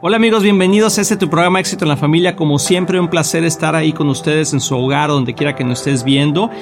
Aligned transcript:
Hola 0.00 0.16
amigos, 0.16 0.44
bienvenidos 0.44 0.96
a 0.96 1.00
este 1.00 1.16
tu 1.16 1.28
programa 1.28 1.58
Éxito 1.58 1.84
en 1.84 1.88
la 1.88 1.96
Familia. 1.96 2.36
Como 2.36 2.60
siempre, 2.60 3.00
un 3.00 3.08
placer 3.08 3.42
estar 3.42 3.74
ahí 3.74 3.92
con 3.92 4.08
ustedes 4.08 4.52
en 4.52 4.60
su 4.60 4.76
hogar, 4.76 5.10
donde 5.10 5.34
quiera 5.34 5.56
que 5.56 5.64
nos 5.64 5.80
estés 5.80 6.04
viendo. 6.04 6.52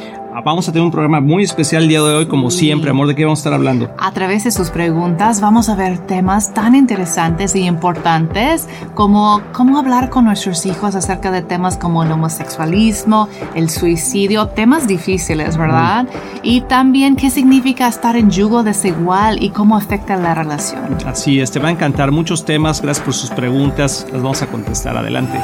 Vamos 0.45 0.69
a 0.69 0.73
tener 0.73 0.85
un 0.85 0.91
programa 0.91 1.21
muy 1.21 1.43
especial 1.43 1.85
el 1.85 1.89
día 1.89 2.03
de 2.03 2.15
hoy, 2.15 2.27
como 2.27 2.51
siempre. 2.51 2.91
Amor, 2.91 3.07
¿de 3.09 3.15
qué 3.15 3.25
vamos 3.25 3.39
a 3.39 3.41
estar 3.41 3.55
hablando? 3.55 3.91
A 3.99 4.13
través 4.13 4.45
de 4.45 4.51
sus 4.51 4.71
preguntas 4.71 5.41
vamos 5.41 5.69
a 5.69 5.77
ver 5.77 5.99
temas 5.99 6.53
tan 6.53 6.75
interesantes 6.75 7.55
y 7.55 7.65
importantes 7.65 8.69
como 8.95 9.41
cómo 9.53 9.79
hablar 9.79 10.11
con 10.11 10.27
nuestros 10.27 10.67
hijos 10.67 10.95
acerca 10.95 11.31
de 11.31 11.43
temas 11.43 11.79
como 11.79 12.03
el 12.03 12.13
homosexualismo, 12.13 13.29
el 13.55 13.71
suicidio, 13.71 14.49
temas 14.49 14.87
difíciles, 14.87 15.57
¿verdad? 15.57 16.07
Y 16.43 16.61
también 16.63 17.17
qué 17.17 17.31
significa 17.31 17.89
estar 17.89 18.17
en 18.17 18.31
yugo 18.31 18.63
desigual 18.63 19.43
y 19.43 19.51
cómo 19.51 19.77
afecta 19.77 20.17
la 20.17 20.35
relación. 20.35 20.99
Así 21.07 21.41
es, 21.41 21.51
te 21.51 21.59
va 21.59 21.69
a 21.69 21.73
encantar 21.73 22.13
muchos 22.13 22.45
temas. 22.45 22.83
Gracias 22.83 23.05
por 23.05 23.15
sus 23.15 23.31
preguntas. 23.31 24.07
Las 24.13 24.23
vamos 24.23 24.43
a 24.43 24.47
contestar. 24.47 24.97
Adelante. 24.97 25.39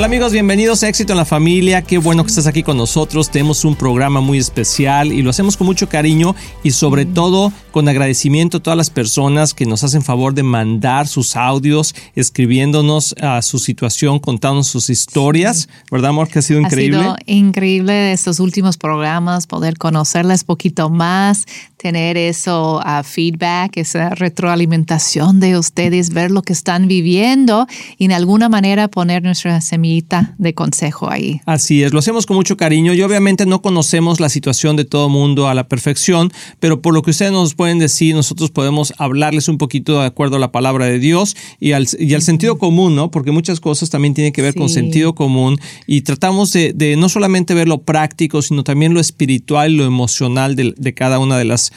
Hola 0.00 0.06
amigos, 0.06 0.32
bienvenidos 0.32 0.82
a 0.82 0.88
Éxito 0.88 1.12
en 1.12 1.18
la 1.18 1.26
Familia. 1.26 1.82
Qué 1.82 1.98
bueno 1.98 2.24
que 2.24 2.30
estás 2.30 2.46
aquí 2.46 2.62
con 2.62 2.78
nosotros. 2.78 3.30
Tenemos 3.30 3.66
un 3.66 3.76
programa 3.76 4.22
muy 4.22 4.38
especial 4.38 5.12
y 5.12 5.20
lo 5.20 5.28
hacemos 5.28 5.58
con 5.58 5.66
mucho 5.66 5.90
cariño 5.90 6.34
y 6.62 6.70
sobre 6.70 7.04
todo 7.04 7.52
con 7.70 7.86
agradecimiento 7.86 8.56
a 8.56 8.60
todas 8.60 8.78
las 8.78 8.88
personas 8.88 9.52
que 9.52 9.66
nos 9.66 9.84
hacen 9.84 10.00
favor 10.00 10.32
de 10.32 10.42
mandar 10.42 11.06
sus 11.06 11.36
audios, 11.36 11.94
escribiéndonos 12.14 13.14
a 13.20 13.42
su 13.42 13.58
situación, 13.58 14.20
contándonos 14.20 14.68
sus 14.68 14.88
historias. 14.88 15.68
¿Verdad, 15.90 16.08
amor? 16.08 16.28
Que 16.28 16.38
ha 16.38 16.42
sido 16.42 16.60
increíble. 16.60 16.96
Ha 16.96 17.02
sido 17.02 17.16
increíble 17.26 18.12
estos 18.12 18.40
últimos 18.40 18.78
programas, 18.78 19.46
poder 19.46 19.76
conocerles 19.76 20.44
poquito 20.44 20.88
más, 20.88 21.44
tener 21.76 22.16
eso 22.16 22.80
a 22.84 23.02
feedback, 23.02 23.76
esa 23.76 24.10
retroalimentación 24.10 25.40
de 25.40 25.58
ustedes, 25.58 26.10
ver 26.10 26.30
lo 26.30 26.40
que 26.40 26.54
están 26.54 26.88
viviendo 26.88 27.66
y 27.98 28.06
en 28.06 28.12
alguna 28.12 28.48
manera 28.48 28.88
poner 28.88 29.22
nuestra 29.22 29.60
semillita 29.90 30.34
de 30.38 30.54
consejo 30.54 31.10
ahí. 31.10 31.40
Así 31.46 31.82
es, 31.82 31.92
lo 31.92 31.98
hacemos 31.98 32.26
con 32.26 32.36
mucho 32.36 32.56
cariño 32.56 32.94
y 32.94 33.02
obviamente 33.02 33.46
no 33.46 33.62
conocemos 33.62 34.20
la 34.20 34.28
situación 34.28 34.76
de 34.76 34.84
todo 34.84 35.08
mundo 35.08 35.48
a 35.48 35.54
la 35.54 35.68
perfección, 35.68 36.32
pero 36.60 36.80
por 36.80 36.94
lo 36.94 37.02
que 37.02 37.10
ustedes 37.10 37.32
nos 37.32 37.54
pueden 37.54 37.78
decir, 37.78 38.14
nosotros 38.14 38.50
podemos 38.50 38.92
hablarles 38.98 39.48
un 39.48 39.58
poquito 39.58 40.00
de 40.00 40.06
acuerdo 40.06 40.36
a 40.36 40.38
la 40.38 40.52
palabra 40.52 40.86
de 40.86 40.98
Dios 40.98 41.36
y 41.58 41.72
al, 41.72 41.86
y 41.98 42.14
al 42.14 42.22
sentido 42.22 42.58
común, 42.58 42.94
¿no? 42.94 43.10
Porque 43.10 43.32
muchas 43.32 43.60
cosas 43.60 43.90
también 43.90 44.14
tienen 44.14 44.32
que 44.32 44.42
ver 44.42 44.54
con 44.54 44.68
sentido 44.68 45.14
común 45.14 45.58
y 45.86 46.02
tratamos 46.02 46.52
de, 46.52 46.72
de, 46.72 46.96
no 46.96 47.08
solamente 47.08 47.54
ver 47.54 47.68
lo 47.68 47.82
práctico, 47.82 48.42
sino 48.42 48.62
también 48.62 48.94
lo 48.94 49.00
espiritual 49.00 49.72
y 49.72 49.76
lo 49.76 49.84
emocional 49.84 50.56
de, 50.56 50.74
de 50.76 50.94
cada 50.94 51.18
una 51.18 51.36
de 51.38 51.44
las 51.44 51.72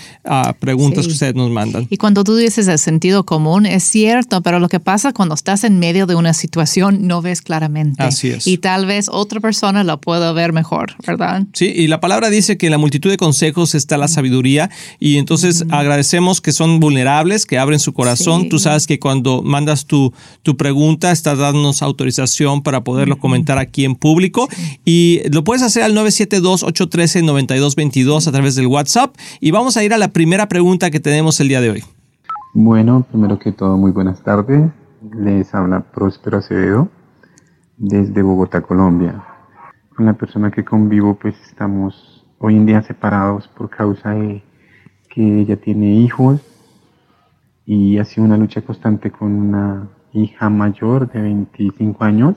preguntas 0.59 1.07
que 1.07 1.13
ustedes 1.13 1.35
nos 1.35 1.49
mandan. 1.49 1.87
Y 1.89 1.97
cuando 1.97 2.23
tú 2.23 2.35
dices 2.35 2.67
el 2.67 2.79
sentido 2.79 3.25
común, 3.25 3.65
es 3.65 3.83
cierto, 3.83 4.41
pero 4.41 4.59
lo 4.59 4.69
que 4.69 4.79
pasa 4.79 5.13
cuando 5.13 5.35
estás 5.35 5.63
en 5.63 5.79
medio 5.79 6.05
de 6.05 6.15
una 6.15 6.33
situación 6.33 7.07
no 7.07 7.21
ves 7.21 7.41
claramente. 7.41 8.02
Así 8.07 8.29
es. 8.29 8.47
Y 8.47 8.57
tal 8.57 8.85
vez 8.85 9.09
otra 9.11 9.39
persona 9.39 9.83
lo 9.83 9.99
pueda 9.99 10.31
ver 10.31 10.53
mejor, 10.53 10.93
¿verdad? 11.05 11.43
Sí, 11.53 11.71
y 11.75 11.87
la 11.87 11.99
palabra 11.99 12.29
dice 12.29 12.57
que 12.57 12.67
en 12.67 12.71
la 12.71 12.77
multitud 12.77 13.09
de 13.09 13.17
consejos 13.17 13.75
está 13.75 13.97
la 13.97 14.07
sabiduría 14.07 14.69
y 14.99 15.17
entonces 15.17 15.65
agradecemos 15.69 16.41
que 16.41 16.51
son 16.51 16.79
vulnerables, 16.79 17.45
que 17.45 17.57
abren 17.57 17.79
su 17.79 17.93
corazón. 17.93 18.49
Tú 18.49 18.59
sabes 18.59 18.87
que 18.87 18.99
cuando 18.99 19.41
mandas 19.41 19.85
tu, 19.85 20.13
tu 20.41 20.57
pregunta, 20.57 21.11
estás 21.11 21.37
dándonos 21.37 21.81
autorización 21.81 22.61
para 22.61 22.83
poderlo 22.83 23.17
comentar 23.17 23.57
aquí 23.57 23.85
en 23.85 23.95
público 23.95 24.49
y 24.85 25.21
lo 25.31 25.43
puedes 25.43 25.63
hacer 25.63 25.83
al 25.83 25.95
972-813-9222 25.95 28.27
a 28.27 28.31
través 28.31 28.55
del 28.55 28.67
WhatsApp 28.67 29.15
y 29.39 29.51
vamos 29.51 29.77
a 29.77 29.83
ir 29.83 29.93
a 29.93 29.97
la 29.97 30.09
primera 30.09 30.47
pregunta 30.47 30.91
que 30.91 30.99
tenemos 30.99 31.39
el 31.39 31.47
día 31.47 31.61
de 31.61 31.69
hoy. 31.69 31.83
Bueno, 32.53 33.05
primero 33.09 33.39
que 33.39 33.51
todo, 33.51 33.77
muy 33.77 33.91
buenas 33.91 34.21
tardes. 34.21 34.69
Les 35.17 35.53
habla 35.53 35.81
Próspero 35.81 36.37
Acevedo 36.37 36.89
desde 37.77 38.21
Bogotá, 38.21 38.61
Colombia. 38.61 39.23
Con 39.95 40.05
la 40.05 40.13
persona 40.13 40.51
que 40.51 40.63
convivo, 40.63 41.15
pues 41.15 41.35
estamos 41.45 42.25
hoy 42.39 42.55
en 42.55 42.65
día 42.65 42.81
separados 42.81 43.47
por 43.47 43.69
causa 43.69 44.11
de 44.11 44.43
que 45.09 45.41
ella 45.41 45.57
tiene 45.57 45.93
hijos 45.93 46.41
y 47.65 47.97
ha 47.97 48.05
sido 48.05 48.25
una 48.25 48.37
lucha 48.37 48.61
constante 48.61 49.11
con 49.11 49.31
una 49.31 49.89
hija 50.11 50.49
mayor 50.49 51.11
de 51.11 51.21
25 51.21 52.03
años 52.03 52.35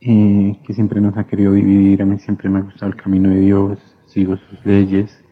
eh, 0.00 0.58
que 0.64 0.74
siempre 0.74 1.00
nos 1.00 1.16
ha 1.16 1.24
querido 1.24 1.52
dividir. 1.52 2.02
A 2.02 2.04
mí 2.04 2.18
siempre 2.18 2.48
me 2.48 2.58
ha 2.58 2.62
gustado 2.62 2.92
el 2.92 2.96
camino 2.96 3.30
de 3.30 3.40
Dios, 3.40 3.78
sigo 4.06 4.36
sus 4.36 4.64
leyes 4.64 5.24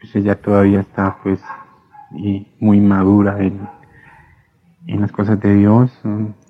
pues 0.00 0.14
ella 0.16 0.40
todavía 0.40 0.80
está 0.80 1.18
pues 1.22 1.40
y 2.12 2.46
muy 2.60 2.80
madura 2.80 3.42
en, 3.42 3.68
en 4.86 5.00
las 5.00 5.10
cosas 5.12 5.40
de 5.40 5.54
Dios, 5.56 5.90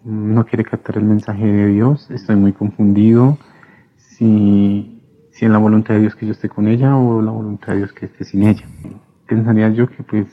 no 0.07 0.47
quiere 0.47 0.65
captar 0.65 0.99
el 0.99 1.05
mensaje 1.05 1.45
de 1.45 1.67
Dios, 1.67 2.11
estoy 2.11 2.37
muy 2.37 2.53
confundido 2.53 3.39
si, 3.97 5.03
si 5.33 5.45
en 5.45 5.53
la 5.53 5.59
voluntad 5.59 5.95
de 5.95 6.01
Dios 6.01 6.15
que 6.15 6.27
yo 6.27 6.33
esté 6.33 6.49
con 6.49 6.69
ella 6.69 6.97
o 6.97 7.21
la 7.21 7.33
voluntad 7.33 7.73
de 7.73 7.79
Dios 7.79 7.93
que 7.93 8.07
esté 8.07 8.25
sin 8.25 8.45
ella. 8.45 8.65
Pensaría 9.27 9.69
yo 9.71 9.89
que 9.89 10.05
pues 10.05 10.29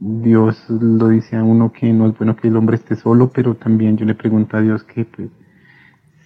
Dios 0.00 0.64
lo 0.70 1.08
dice 1.08 1.36
a 1.36 1.44
uno 1.44 1.70
que 1.70 1.92
no 1.92 2.06
es 2.06 2.16
bueno 2.16 2.34
que 2.34 2.48
el 2.48 2.56
hombre 2.56 2.76
esté 2.76 2.96
solo, 2.96 3.30
pero 3.30 3.54
también 3.54 3.98
yo 3.98 4.06
le 4.06 4.14
pregunto 4.14 4.56
a 4.56 4.62
Dios 4.62 4.82
que 4.84 5.04
pues 5.04 5.28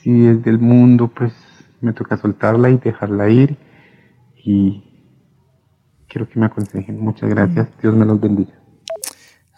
si 0.03 0.27
es 0.27 0.43
del 0.45 0.61
mundo 0.61 1.09
pues 1.09 1.34
me 1.81 1.93
toca 1.93 2.17
soltarla 2.17 2.71
y 2.71 2.78
dejarla 2.78 3.28
ir 3.28 3.59
y, 4.37 4.84
quiero 6.09 6.28
que 6.28 6.39
me 6.39 6.47
aconsejen. 6.47 7.01
Muchas 7.01 7.28
gracias. 7.28 7.69
Dios 7.83 7.95
me 7.95 8.07
los 8.07 8.21
bendiga. 8.21 8.55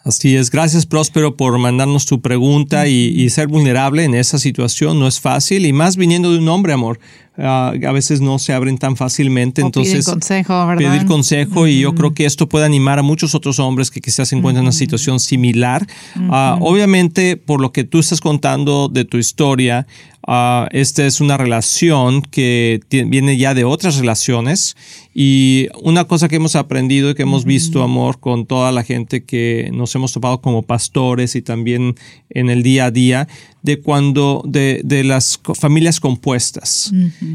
Así 0.03 0.35
es, 0.35 0.49
gracias 0.49 0.85
Próspero 0.85 1.35
por 1.35 1.57
mandarnos 1.57 2.05
tu 2.05 2.21
pregunta 2.21 2.87
y, 2.87 3.29
ser 3.29 3.47
vulnerable 3.47 4.05
en 4.05 4.15
esa 4.15 4.39
situación 4.39 4.99
no 4.99 5.07
es 5.07 5.19
fácil 5.19 5.65
y 5.65 5.73
más 5.73 5.97
viniendo 5.97 6.31
de 6.31 6.39
un 6.39 6.47
hombre, 6.47 6.73
amor. 6.73 6.99
Ah, 7.37 7.73
a 7.87 7.91
veces 7.93 8.19
no 8.19 8.37
se 8.37 8.51
abren 8.51 8.77
tan 8.77 8.97
fácilmente, 8.97 9.61
entonces 9.61 9.93
pedir 9.93 10.05
consejo, 10.05 10.67
¿verdad? 10.67 10.91
pedir 10.91 11.05
consejo 11.05 11.67
y 11.67 11.79
yo 11.79 11.95
creo 11.95 12.13
que 12.13 12.25
esto 12.25 12.49
puede 12.49 12.65
animar 12.65 12.99
a 12.99 13.01
muchos 13.01 13.33
otros 13.33 13.59
hombres 13.59 13.91
que 13.91 14.01
quizás 14.01 14.27
se 14.27 14.35
encuentran 14.35 14.63
en 14.63 14.67
una 14.67 14.71
situación 14.73 15.21
similar. 15.21 15.87
Ah, 16.29 16.57
obviamente, 16.59 17.37
por 17.37 17.61
lo 17.61 17.71
que 17.71 17.85
tú 17.85 17.99
estás 17.99 18.19
contando 18.19 18.89
de 18.89 19.05
tu 19.05 19.17
historia, 19.17 19.87
uh, 20.29 20.67
esta 20.71 21.05
es 21.05 21.19
una 21.19 21.37
relación 21.37 22.21
que 22.21 22.79
viene 22.89 23.37
ya 23.37 23.53
de 23.53 23.63
otras 23.63 23.97
relaciones 23.97 24.77
y 25.13 25.67
una 25.81 26.05
cosa 26.05 26.29
que 26.29 26.35
hemos 26.35 26.55
aprendido 26.55 27.09
y 27.09 27.15
que 27.15 27.23
hemos 27.23 27.43
visto, 27.43 27.81
amor, 27.83 28.19
con 28.19 28.45
toda 28.45 28.71
la 28.71 28.83
gente 28.83 29.23
que 29.23 29.69
nos 29.73 29.93
hemos 29.95 30.13
topado 30.13 30.39
como 30.39 30.61
pastores 30.61 31.35
y 31.35 31.41
también 31.41 31.95
en 32.29 32.49
el 32.49 32.63
día 32.63 32.85
a 32.85 32.91
día, 32.91 33.27
de 33.63 33.81
cuando, 33.81 34.43
de, 34.45 34.81
de 34.85 35.03
las 35.03 35.39
familias 35.59 35.99
compuestas. 35.99 36.93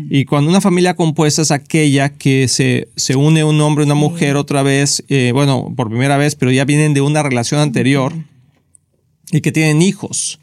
Y 0.09 0.25
cuando 0.25 0.50
una 0.50 0.61
familia 0.61 0.94
compuesta 0.94 1.43
es 1.43 1.50
aquella 1.50 2.11
que 2.11 2.49
se, 2.49 2.88
se 2.97 3.16
une 3.16 3.44
un 3.44 3.61
hombre 3.61 3.84
una 3.84 3.94
mujer 3.94 4.37
otra 4.37 4.62
vez, 4.62 5.05
eh, 5.09 5.32
bueno, 5.34 5.72
por 5.76 5.88
primera 5.88 6.16
vez, 6.16 6.37
pero 6.37 6.50
ya 6.53 6.65
vienen 6.65 6.94
de 6.94 7.00
una 7.00 7.22
relación 7.22 7.61
anterior 7.61 8.15
y 9.31 9.41
que 9.41 9.53
tienen 9.53 9.82
hijos. 9.82 10.38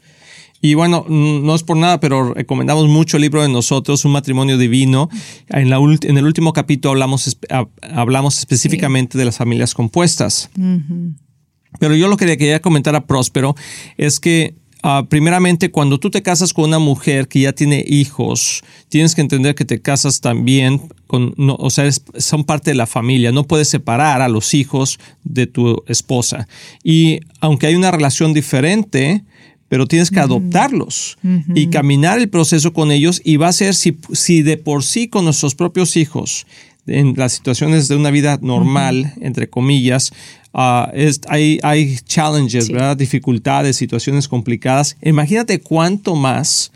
Y 0.62 0.74
bueno, 0.74 1.04
no 1.08 1.54
es 1.54 1.64
por 1.64 1.76
nada, 1.76 1.98
pero 2.00 2.32
recomendamos 2.34 2.88
mucho 2.88 3.16
el 3.18 3.22
libro 3.22 3.42
de 3.42 3.48
nosotros, 3.48 4.04
Un 4.04 4.12
matrimonio 4.12 4.56
divino. 4.56 5.10
En, 5.48 5.68
la 5.68 5.76
en 5.78 6.16
el 6.16 6.24
último 6.24 6.52
capítulo 6.52 6.92
hablamos, 6.92 7.36
hablamos 7.82 8.38
específicamente 8.38 9.18
de 9.18 9.24
las 9.24 9.36
familias 9.36 9.74
compuestas. 9.74 10.50
Pero 11.80 11.96
yo 11.96 12.06
lo 12.06 12.16
que 12.16 12.26
quería 12.38 12.62
comentar 12.62 12.94
a 12.94 13.06
Próspero 13.06 13.56
es 13.98 14.20
que 14.20 14.54
Uh, 14.84 15.06
primeramente, 15.06 15.70
cuando 15.70 16.00
tú 16.00 16.10
te 16.10 16.22
casas 16.22 16.52
con 16.52 16.64
una 16.64 16.80
mujer 16.80 17.28
que 17.28 17.38
ya 17.38 17.52
tiene 17.52 17.84
hijos, 17.86 18.64
tienes 18.88 19.14
que 19.14 19.20
entender 19.20 19.54
que 19.54 19.64
te 19.64 19.80
casas 19.80 20.20
también 20.20 20.88
con, 21.06 21.34
no, 21.36 21.54
o 21.54 21.70
sea, 21.70 21.88
son 22.16 22.42
parte 22.42 22.72
de 22.72 22.74
la 22.74 22.88
familia. 22.88 23.30
No 23.30 23.44
puedes 23.44 23.68
separar 23.68 24.22
a 24.22 24.28
los 24.28 24.54
hijos 24.54 24.98
de 25.22 25.46
tu 25.46 25.84
esposa. 25.86 26.48
Y 26.82 27.20
aunque 27.38 27.68
hay 27.68 27.76
una 27.76 27.92
relación 27.92 28.34
diferente, 28.34 29.24
pero 29.72 29.86
tienes 29.86 30.10
que 30.10 30.20
adoptarlos 30.20 31.16
y 31.54 31.68
caminar 31.68 32.18
el 32.18 32.28
proceso 32.28 32.74
con 32.74 32.92
ellos 32.92 33.22
y 33.24 33.38
va 33.38 33.48
a 33.48 33.52
ser 33.54 33.74
si, 33.74 33.96
si 34.12 34.42
de 34.42 34.58
por 34.58 34.84
sí 34.84 35.08
con 35.08 35.24
nuestros 35.24 35.54
propios 35.54 35.96
hijos 35.96 36.46
en 36.86 37.14
las 37.16 37.32
situaciones 37.32 37.88
de 37.88 37.96
una 37.96 38.10
vida 38.10 38.38
normal, 38.42 39.14
entre 39.22 39.48
comillas, 39.48 40.12
uh, 40.52 40.90
es, 40.92 41.22
hay, 41.26 41.58
hay 41.62 41.96
challenges, 42.04 42.68
¿verdad? 42.68 42.98
dificultades, 42.98 43.76
situaciones 43.76 44.28
complicadas. 44.28 44.98
Imagínate 45.00 45.58
cuánto 45.60 46.16
más 46.16 46.70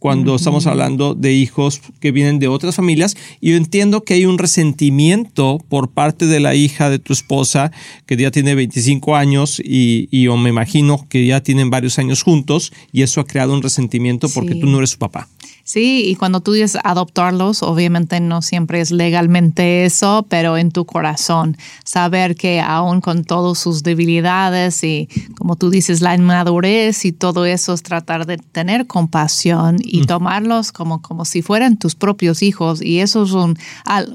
cuando 0.00 0.34
estamos 0.34 0.66
hablando 0.66 1.14
de 1.14 1.34
hijos 1.34 1.80
que 2.00 2.10
vienen 2.10 2.40
de 2.40 2.48
otras 2.48 2.74
familias. 2.74 3.16
Y 3.40 3.50
yo 3.50 3.56
entiendo 3.56 4.02
que 4.02 4.14
hay 4.14 4.24
un 4.26 4.38
resentimiento 4.38 5.58
por 5.68 5.90
parte 5.90 6.26
de 6.26 6.40
la 6.40 6.56
hija 6.56 6.90
de 6.90 6.98
tu 6.98 7.12
esposa, 7.12 7.70
que 8.06 8.16
ya 8.16 8.32
tiene 8.32 8.56
25 8.56 9.14
años 9.14 9.60
y, 9.60 10.08
y 10.10 10.24
yo 10.24 10.36
me 10.36 10.48
imagino 10.50 11.06
que 11.08 11.26
ya 11.26 11.42
tienen 11.42 11.70
varios 11.70 11.98
años 11.98 12.22
juntos 12.22 12.72
y 12.92 13.02
eso 13.02 13.20
ha 13.20 13.26
creado 13.26 13.52
un 13.52 13.62
resentimiento 13.62 14.28
porque 14.30 14.54
tú 14.54 14.66
no 14.66 14.78
eres 14.78 14.90
su 14.90 14.98
papá. 14.98 15.28
Sí, 15.72 16.02
y 16.04 16.16
cuando 16.16 16.40
tú 16.40 16.50
dices 16.50 16.80
adoptarlos, 16.82 17.62
obviamente 17.62 18.18
no 18.18 18.42
siempre 18.42 18.80
es 18.80 18.90
legalmente 18.90 19.84
eso, 19.84 20.26
pero 20.28 20.56
en 20.56 20.72
tu 20.72 20.84
corazón, 20.84 21.56
saber 21.84 22.34
que 22.34 22.60
aún 22.60 23.00
con 23.00 23.22
todas 23.22 23.56
sus 23.56 23.84
debilidades 23.84 24.82
y 24.82 25.08
como 25.38 25.54
tú 25.54 25.70
dices, 25.70 26.00
la 26.00 26.16
inmadurez 26.16 27.04
y 27.04 27.12
todo 27.12 27.44
eso 27.44 27.72
es 27.72 27.84
tratar 27.84 28.26
de 28.26 28.38
tener 28.38 28.88
compasión 28.88 29.76
y 29.80 30.00
mm. 30.00 30.06
tomarlos 30.06 30.72
como, 30.72 31.02
como 31.02 31.24
si 31.24 31.40
fueran 31.40 31.76
tus 31.76 31.94
propios 31.94 32.42
hijos. 32.42 32.82
Y 32.82 32.98
eso 32.98 33.22
es 33.22 33.30
un, 33.30 33.56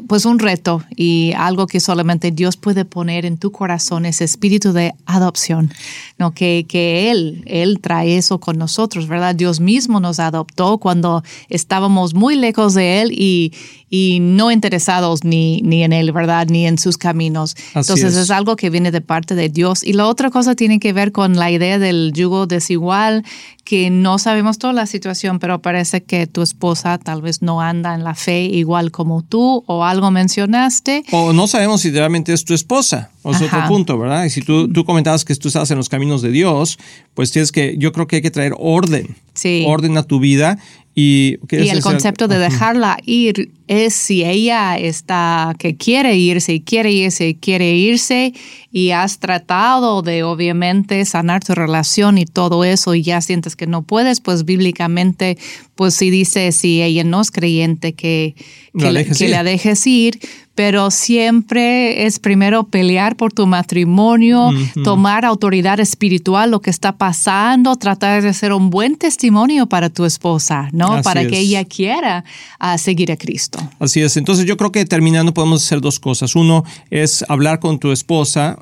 pues 0.10 0.26
un 0.26 0.40
reto 0.40 0.84
y 0.94 1.32
algo 1.38 1.68
que 1.68 1.80
solamente 1.80 2.32
Dios 2.32 2.58
puede 2.58 2.84
poner 2.84 3.26
en 3.26 3.38
tu 3.38 3.54
corazón, 3.54 4.06
ese 4.06 4.26
espíritu 4.26 4.74
de 4.74 4.94
adopción, 5.06 5.72
¿no? 6.18 6.34
que, 6.34 6.66
que 6.68 7.12
Él, 7.12 7.46
Él 7.46 7.80
trae 7.80 8.18
eso 8.18 8.42
con 8.42 8.58
nosotros, 8.58 9.08
¿verdad? 9.08 9.36
Dios 9.36 9.62
mismo 9.62 10.02
nos 10.02 10.20
adoptó 10.20 10.80
cuando 10.80 11.24
estábamos 11.50 12.14
muy 12.14 12.36
lejos 12.36 12.74
de 12.74 13.02
Él 13.02 13.12
y, 13.12 13.54
y 13.90 14.20
no 14.20 14.52
interesados 14.52 15.24
ni, 15.24 15.62
ni 15.62 15.84
en 15.84 15.94
Él, 15.94 16.12
¿verdad? 16.12 16.48
Ni 16.50 16.66
en 16.66 16.78
sus 16.78 16.98
caminos. 16.98 17.56
Entonces 17.76 18.16
es. 18.16 18.32
algo 18.32 18.56
que 18.56 18.70
viene 18.70 18.92
de 18.92 19.02
parte 19.02 19.36
de 19.36 19.50
Dios. 19.50 19.84
Y 19.84 19.94
la 19.94 20.08
otra 20.08 20.32
cosa 20.32 20.56
tiene 20.56 20.80
que 20.80 20.92
ver 20.92 21.12
con 21.12 21.36
la 21.36 21.52
idea 21.52 21.78
del 21.78 22.12
yugo 22.14 22.48
desigual, 22.48 23.24
que 23.64 23.90
no 23.90 24.18
sabemos 24.18 24.58
toda 24.58 24.74
la 24.74 24.86
situación, 24.86 25.40
pero 25.40 25.62
parece 25.62 26.04
que 26.04 26.26
tu 26.28 26.42
esposa 26.42 26.98
tal 26.98 27.22
vez 27.22 27.42
no 27.42 27.62
anda 27.62 27.94
en 27.94 28.04
la 28.04 28.16
fe 28.16 28.44
igual 28.44 28.92
como 28.92 29.22
tú 29.22 29.64
o 29.68 29.84
algo 29.84 30.10
mencionaste. 30.10 31.04
O 31.12 31.34
no 31.34 31.48
sabemos 31.48 31.82
si 31.82 31.92
realmente 31.92 32.34
es 32.34 32.44
tu 32.44 32.54
esposa. 32.54 33.12
O 33.22 33.32
es 33.32 33.42
otro 33.42 33.68
punto, 33.68 33.98
¿verdad? 33.98 34.26
Y 34.26 34.30
si 34.30 34.42
tú, 34.42 34.72
tú 34.72 34.86
comentabas 34.86 35.26
que 35.26 35.36
tú 35.36 35.48
estás 35.48 35.72
en 35.72 35.78
los 35.78 35.90
caminos 35.90 36.22
de 36.22 36.30
Dios, 36.30 36.78
pues 37.16 37.32
tienes 37.32 37.52
que, 37.52 37.76
yo 37.78 37.92
creo 37.92 38.08
que 38.08 38.18
hay 38.18 38.22
que 38.22 38.30
traer 38.30 38.54
orden. 38.58 39.16
Sí. 39.34 39.66
Orden 39.68 39.98
a 39.98 40.04
tu 40.04 40.20
vida 40.20 40.60
y, 40.98 41.40
el 41.50 41.82
concepto 41.82 42.30
de 42.30 42.40
dejarla 42.40 42.98
ir 43.04 43.52
es 43.76 43.94
si 43.94 44.24
ella 44.24 44.78
está 44.78 45.54
que 45.60 45.76
quiere 45.76 46.16
irse 46.16 46.54
y 46.54 46.62
quiere 46.62 46.92
irse 46.92 47.30
y 47.30 47.36
quiere 47.36 47.76
irse 47.76 48.34
y 48.72 48.92
has 48.92 49.20
tratado 49.20 50.02
de 50.02 50.24
obviamente 50.24 51.04
sanar 51.06 51.44
tu 51.44 51.54
relación 51.54 52.18
y 52.18 52.26
todo 52.26 52.64
eso 52.64 52.96
y 52.96 53.04
ya 53.04 53.22
sientes 53.22 53.56
que 53.56 53.68
no 53.68 53.84
puedes, 53.84 54.22
pues 54.22 54.46
bíblicamente, 54.46 55.38
pues 55.76 55.94
si 55.94 56.10
dice 56.10 56.52
si 56.52 56.82
ella 56.82 57.04
no 57.04 57.22
es 57.22 57.32
creyente 57.32 57.94
que, 57.94 58.36
que, 58.78 59.28
la 59.30 59.44
dejes 59.44 59.86
ir 59.86 60.20
pero 60.56 60.90
siempre 60.90 62.06
es 62.06 62.20
primero 62.20 62.64
pelear 62.64 63.18
por 63.18 63.34
tu 63.34 63.46
matrimonio, 63.46 64.52
tomar 64.84 65.26
autoridad 65.26 65.82
espiritual, 65.82 66.50
lo 66.50 66.62
que 66.62 66.70
está 66.70 66.98
pasando, 66.98 67.76
tratar 67.76 68.24
de 68.24 68.34
ser 68.34 68.54
un 68.54 68.70
buen 68.70 68.96
testimonio 68.96 69.68
para 69.68 69.90
tu 69.90 70.06
esposa, 70.06 70.70
¿no? 70.72 71.02
para 71.02 71.28
que 71.28 71.38
ella 71.40 71.66
quiera 71.66 72.24
ah, 72.58 72.78
seguir 72.78 73.12
a 73.12 73.18
Cristo. 73.18 73.60
Así 73.80 74.02
es. 74.02 74.16
Entonces 74.16 74.46
yo 74.46 74.56
creo 74.56 74.72
que 74.72 74.86
terminando 74.86 75.34
podemos 75.34 75.64
hacer 75.64 75.82
dos 75.82 76.00
cosas. 76.00 76.36
Uno 76.36 76.64
es 76.90 77.26
hablar 77.28 77.60
con 77.60 77.78
tu 77.78 77.92
esposa 77.92 78.58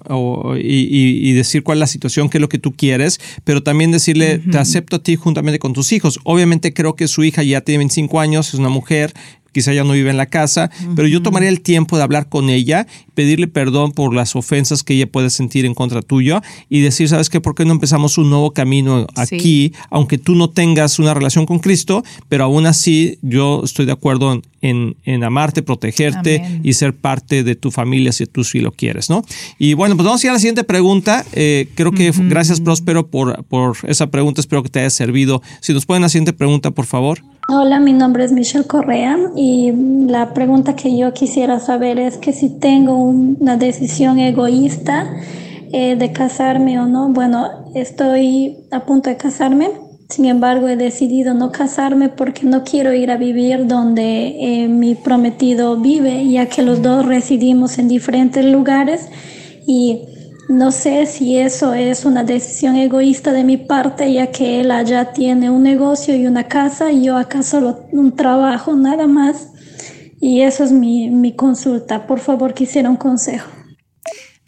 y, 0.60 1.34
decir 1.34 1.64
cuál 1.64 1.78
es 1.78 1.80
la 1.80 1.88
situación, 1.88 2.30
qué 2.30 2.38
es 2.38 2.42
lo 2.42 2.50
que 2.50 2.58
tú 2.58 2.74
quieres, 2.74 3.20
pero 3.44 3.62
también 3.62 3.92
decirle, 3.92 4.40
te 4.40 4.58
acepto 4.58 4.96
a 4.96 5.00
ti 5.00 5.16
juntamente 5.16 5.60
con 5.60 5.74
tus 5.74 5.92
hijos. 5.92 6.20
Obviamente 6.24 6.74
creo 6.74 6.96
que 6.96 7.08
su 7.08 7.24
hija 7.24 7.44
ya 7.44 7.62
tiene 7.62 7.80
25 7.80 8.20
años, 8.20 8.48
es 8.50 8.60
una 8.60 8.70
mujer, 8.70 9.14
quizá 9.54 9.74
ya 9.74 9.84
no 9.84 9.94
vive 9.94 10.10
en 10.10 10.18
la 10.18 10.26
casa, 10.26 10.70
pero 10.96 11.08
yo 11.08 11.22
tomaría 11.22 11.48
el 11.48 11.62
tiempo 11.62 11.96
de 11.96 12.04
hablar 12.04 12.28
con 12.28 12.50
ella, 12.50 12.88
pedirle 13.14 13.48
perdón 13.48 13.94
por 13.94 14.14
las 14.14 14.36
ofensas 14.36 14.84
que 14.84 14.96
ella 14.96 15.08
puede 15.10 15.30
sentir 15.30 15.66
en 15.66 15.74
contra 15.74 16.02
tuyo 16.02 16.42
y 16.70 16.82
decir, 16.82 17.08
¿sabes 17.08 17.30
qué? 17.30 17.40
¿Por 17.40 17.56
qué 17.56 17.64
no 17.64 17.72
empezamos 17.72 18.18
un 18.18 18.30
nuevo 18.30 18.52
camino 18.52 19.08
aquí? 19.16 19.74
Aunque 19.90 20.18
tú 20.18 20.36
no 20.36 20.50
tengas 20.50 21.00
una 21.00 21.14
relación 21.14 21.46
con 21.46 21.60
Cristo, 21.60 22.04
pero 22.28 22.44
aún 22.44 22.66
así 22.66 23.20
yo 23.22 23.62
estoy 23.64 23.86
de 23.86 23.94
acuerdo 23.94 24.34
en, 24.34 24.42
en, 24.64 25.24
amarte, 25.24 25.62
protegerte 25.62 26.60
y 26.64 26.74
ser 26.74 26.96
parte 26.96 27.44
de 27.44 27.56
tu 27.56 27.70
familia 27.70 28.12
si 28.12 28.26
tú 28.26 28.44
sí 28.44 28.60
lo 28.60 28.72
quieres, 28.72 29.10
¿no? 29.10 29.24
Y 29.60 29.74
bueno, 29.74 29.96
pues 29.96 30.06
vamos 30.06 30.24
a 30.24 30.28
ir 30.28 30.30
a 30.32 30.34
la 30.34 30.40
siguiente 30.40 30.64
pregunta. 30.64 31.26
Eh, 31.34 31.70
creo 31.76 31.92
que 31.92 32.12
gracias, 32.16 32.62
Próspero, 32.62 33.08
por, 33.08 33.44
por 33.46 33.78
esa 33.88 34.08
pregunta. 34.08 34.42
Espero 34.42 34.64
que 34.64 34.70
te 34.70 34.80
haya 34.80 34.90
servido. 34.90 35.42
Si 35.60 35.74
nos 35.74 35.86
pueden 35.86 36.02
la 36.02 36.10
siguiente 36.10 36.34
pregunta, 36.34 36.72
por 36.72 36.86
favor. 36.86 37.20
Hola, 37.50 37.80
mi 37.82 37.92
nombre 37.92 38.24
es 38.24 38.32
Michelle 38.32 38.66
Correa 38.66 39.18
y 39.36 39.74
la 40.08 40.34
pregunta 40.34 40.78
que 40.78 40.98
yo 40.98 41.14
quisiera 41.14 41.60
saber 41.60 42.00
es 42.00 42.18
que 42.18 42.32
si 42.32 42.50
tengo 42.50 42.96
una 42.96 43.58
decisión 43.58 44.18
egoísta 44.18 45.14
eh, 45.76 45.96
de 45.96 46.12
casarme 46.14 46.80
o 46.80 46.86
no. 46.86 47.10
Bueno, 47.10 47.50
estoy 47.74 48.58
a 48.72 48.86
punto 48.86 49.10
de 49.10 49.18
casarme, 49.18 49.72
sin 50.14 50.26
embargo 50.26 50.68
he 50.68 50.76
decidido 50.76 51.34
no 51.34 51.52
casarme 51.52 52.08
porque 52.08 52.46
no 52.46 52.64
quiero 52.64 52.94
ir 52.94 53.10
a 53.10 53.18
vivir 53.18 53.66
donde 53.66 54.36
eh, 54.40 54.68
mi 54.68 54.94
prometido 54.94 55.76
vive, 55.78 56.30
ya 56.30 56.46
que 56.46 56.62
los 56.62 56.84
dos 56.84 57.04
residimos 57.04 57.80
en 57.80 57.88
diferentes 57.88 58.46
lugares 58.46 59.08
y 59.66 60.04
no 60.50 60.72
sé 60.72 61.08
si 61.08 61.40
eso 61.40 61.74
es 61.74 62.06
una 62.06 62.24
decisión 62.24 62.76
egoísta 62.76 63.32
de 63.32 63.44
mi 63.44 63.58
parte, 63.58 64.14
ya 64.14 64.28
que 64.28 64.62
él 64.62 64.70
allá 64.70 65.14
tiene 65.14 65.50
un 65.50 65.64
negocio 65.64 66.16
y 66.16 66.28
una 66.28 66.44
casa 66.44 66.92
y 66.92 67.06
yo 67.06 67.18
acá 67.18 67.42
solo 67.42 67.88
un 67.92 68.16
trabajo, 68.16 68.76
nada 68.76 69.08
más. 69.08 69.48
Y 70.20 70.42
eso 70.42 70.64
es 70.64 70.72
mi, 70.72 71.10
mi 71.10 71.32
consulta. 71.32 72.06
Por 72.06 72.20
favor, 72.20 72.54
quisiera 72.54 72.88
un 72.88 72.98
consejo. 72.98 73.50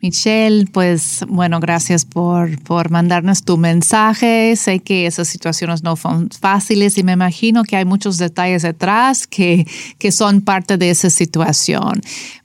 Michelle, 0.02 0.68
pues 0.72 1.26
bueno, 1.28 1.60
gracias 1.60 2.06
por, 2.06 2.62
por 2.62 2.92
mandarnos 2.92 3.44
tu 3.44 3.58
mensaje. 3.58 4.56
Sé 4.56 4.80
que 4.80 5.08
esas 5.08 5.28
situaciones 5.28 5.84
no 5.84 5.96
son 5.96 6.30
fáciles 6.30 6.98
y 6.98 7.04
me 7.04 7.14
imagino 7.14 7.64
que 7.64 7.76
hay 7.76 7.86
muchos 7.86 8.18
detalles 8.18 8.62
detrás 8.62 9.26
que, 9.26 9.66
que 9.98 10.12
son 10.12 10.42
parte 10.42 10.78
de 10.78 10.92
esa 10.92 11.10
situación. 11.10 12.02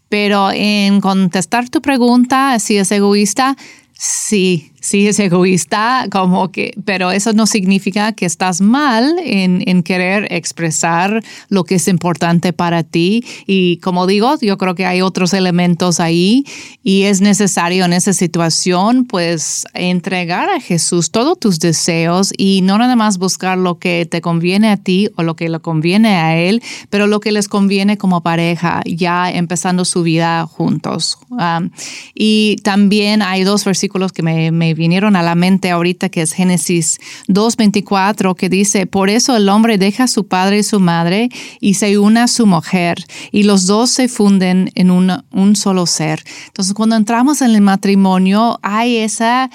Pero 0.08 0.50
en 0.52 1.00
contestar 1.00 1.68
tu 1.68 1.82
pregunta, 1.82 2.58
si 2.58 2.76
es 2.76 2.90
egoísta, 2.90 3.56
sí, 3.92 4.72
sí 4.80 5.06
es 5.06 5.18
egoísta, 5.18 6.06
como 6.10 6.50
que, 6.50 6.74
pero 6.84 7.10
eso 7.10 7.32
no 7.32 7.46
significa 7.46 8.12
que 8.12 8.26
estás 8.26 8.60
mal 8.60 9.16
en, 9.24 9.62
en, 9.66 9.82
querer 9.82 10.26
expresar 10.30 11.22
lo 11.48 11.64
que 11.64 11.76
es 11.76 11.88
importante 11.88 12.52
para 12.52 12.82
ti. 12.82 13.24
Y 13.46 13.76
como 13.78 14.06
digo, 14.06 14.36
yo 14.40 14.58
creo 14.58 14.74
que 14.74 14.86
hay 14.86 15.02
otros 15.02 15.34
elementos 15.34 16.00
ahí 16.00 16.44
y 16.82 17.02
es 17.02 17.20
necesario 17.20 17.84
en 17.84 17.92
esa 17.92 18.12
situación, 18.12 19.04
pues, 19.04 19.66
entregar 19.74 20.48
a 20.48 20.60
Jesús 20.60 21.10
todos 21.10 21.38
tus 21.38 21.60
deseos 21.60 22.32
y 22.36 22.62
no 22.62 22.78
nada 22.78 22.96
más 22.96 23.18
buscar 23.18 23.58
lo 23.58 23.78
que 23.78 24.06
te 24.06 24.20
conviene 24.20 24.70
a 24.70 24.76
ti 24.76 25.10
o 25.16 25.22
lo 25.22 25.36
que 25.36 25.48
le 25.48 25.60
conviene 25.60 26.16
a 26.16 26.36
Él, 26.36 26.62
pero 26.88 27.06
lo 27.06 27.20
que 27.20 27.32
les 27.32 27.48
conviene 27.48 27.98
como 27.98 28.22
pareja, 28.22 28.82
ya 28.86 29.30
empezando 29.30 29.84
su 29.84 30.02
vida 30.02 30.46
juntos. 30.46 31.18
Um, 31.30 31.70
y 32.14 32.56
también 32.62 33.22
hay 33.22 33.44
dos 33.44 33.64
versículos 33.64 34.12
que 34.12 34.22
me, 34.22 34.50
me 34.50 34.69
vinieron 34.74 35.16
a 35.16 35.22
la 35.22 35.34
mente 35.34 35.70
ahorita, 35.70 36.08
que 36.08 36.22
es 36.22 36.32
Génesis 36.32 36.98
2.24, 37.28 38.34
que 38.34 38.48
dice, 38.48 38.86
por 38.86 39.10
eso 39.10 39.36
el 39.36 39.48
hombre 39.48 39.78
deja 39.78 40.04
a 40.04 40.08
su 40.08 40.26
padre 40.26 40.58
y 40.58 40.62
su 40.62 40.80
madre 40.80 41.28
y 41.60 41.74
se 41.74 41.98
une 41.98 42.20
a 42.20 42.28
su 42.28 42.46
mujer 42.46 43.04
y 43.32 43.44
los 43.44 43.66
dos 43.66 43.90
se 43.90 44.08
funden 44.08 44.70
en 44.74 44.90
un, 44.90 45.12
un 45.30 45.56
solo 45.56 45.86
ser. 45.86 46.22
Entonces, 46.46 46.74
cuando 46.74 46.96
entramos 46.96 47.42
en 47.42 47.54
el 47.54 47.60
matrimonio, 47.60 48.58
hay 48.62 48.98
esa, 48.98 49.50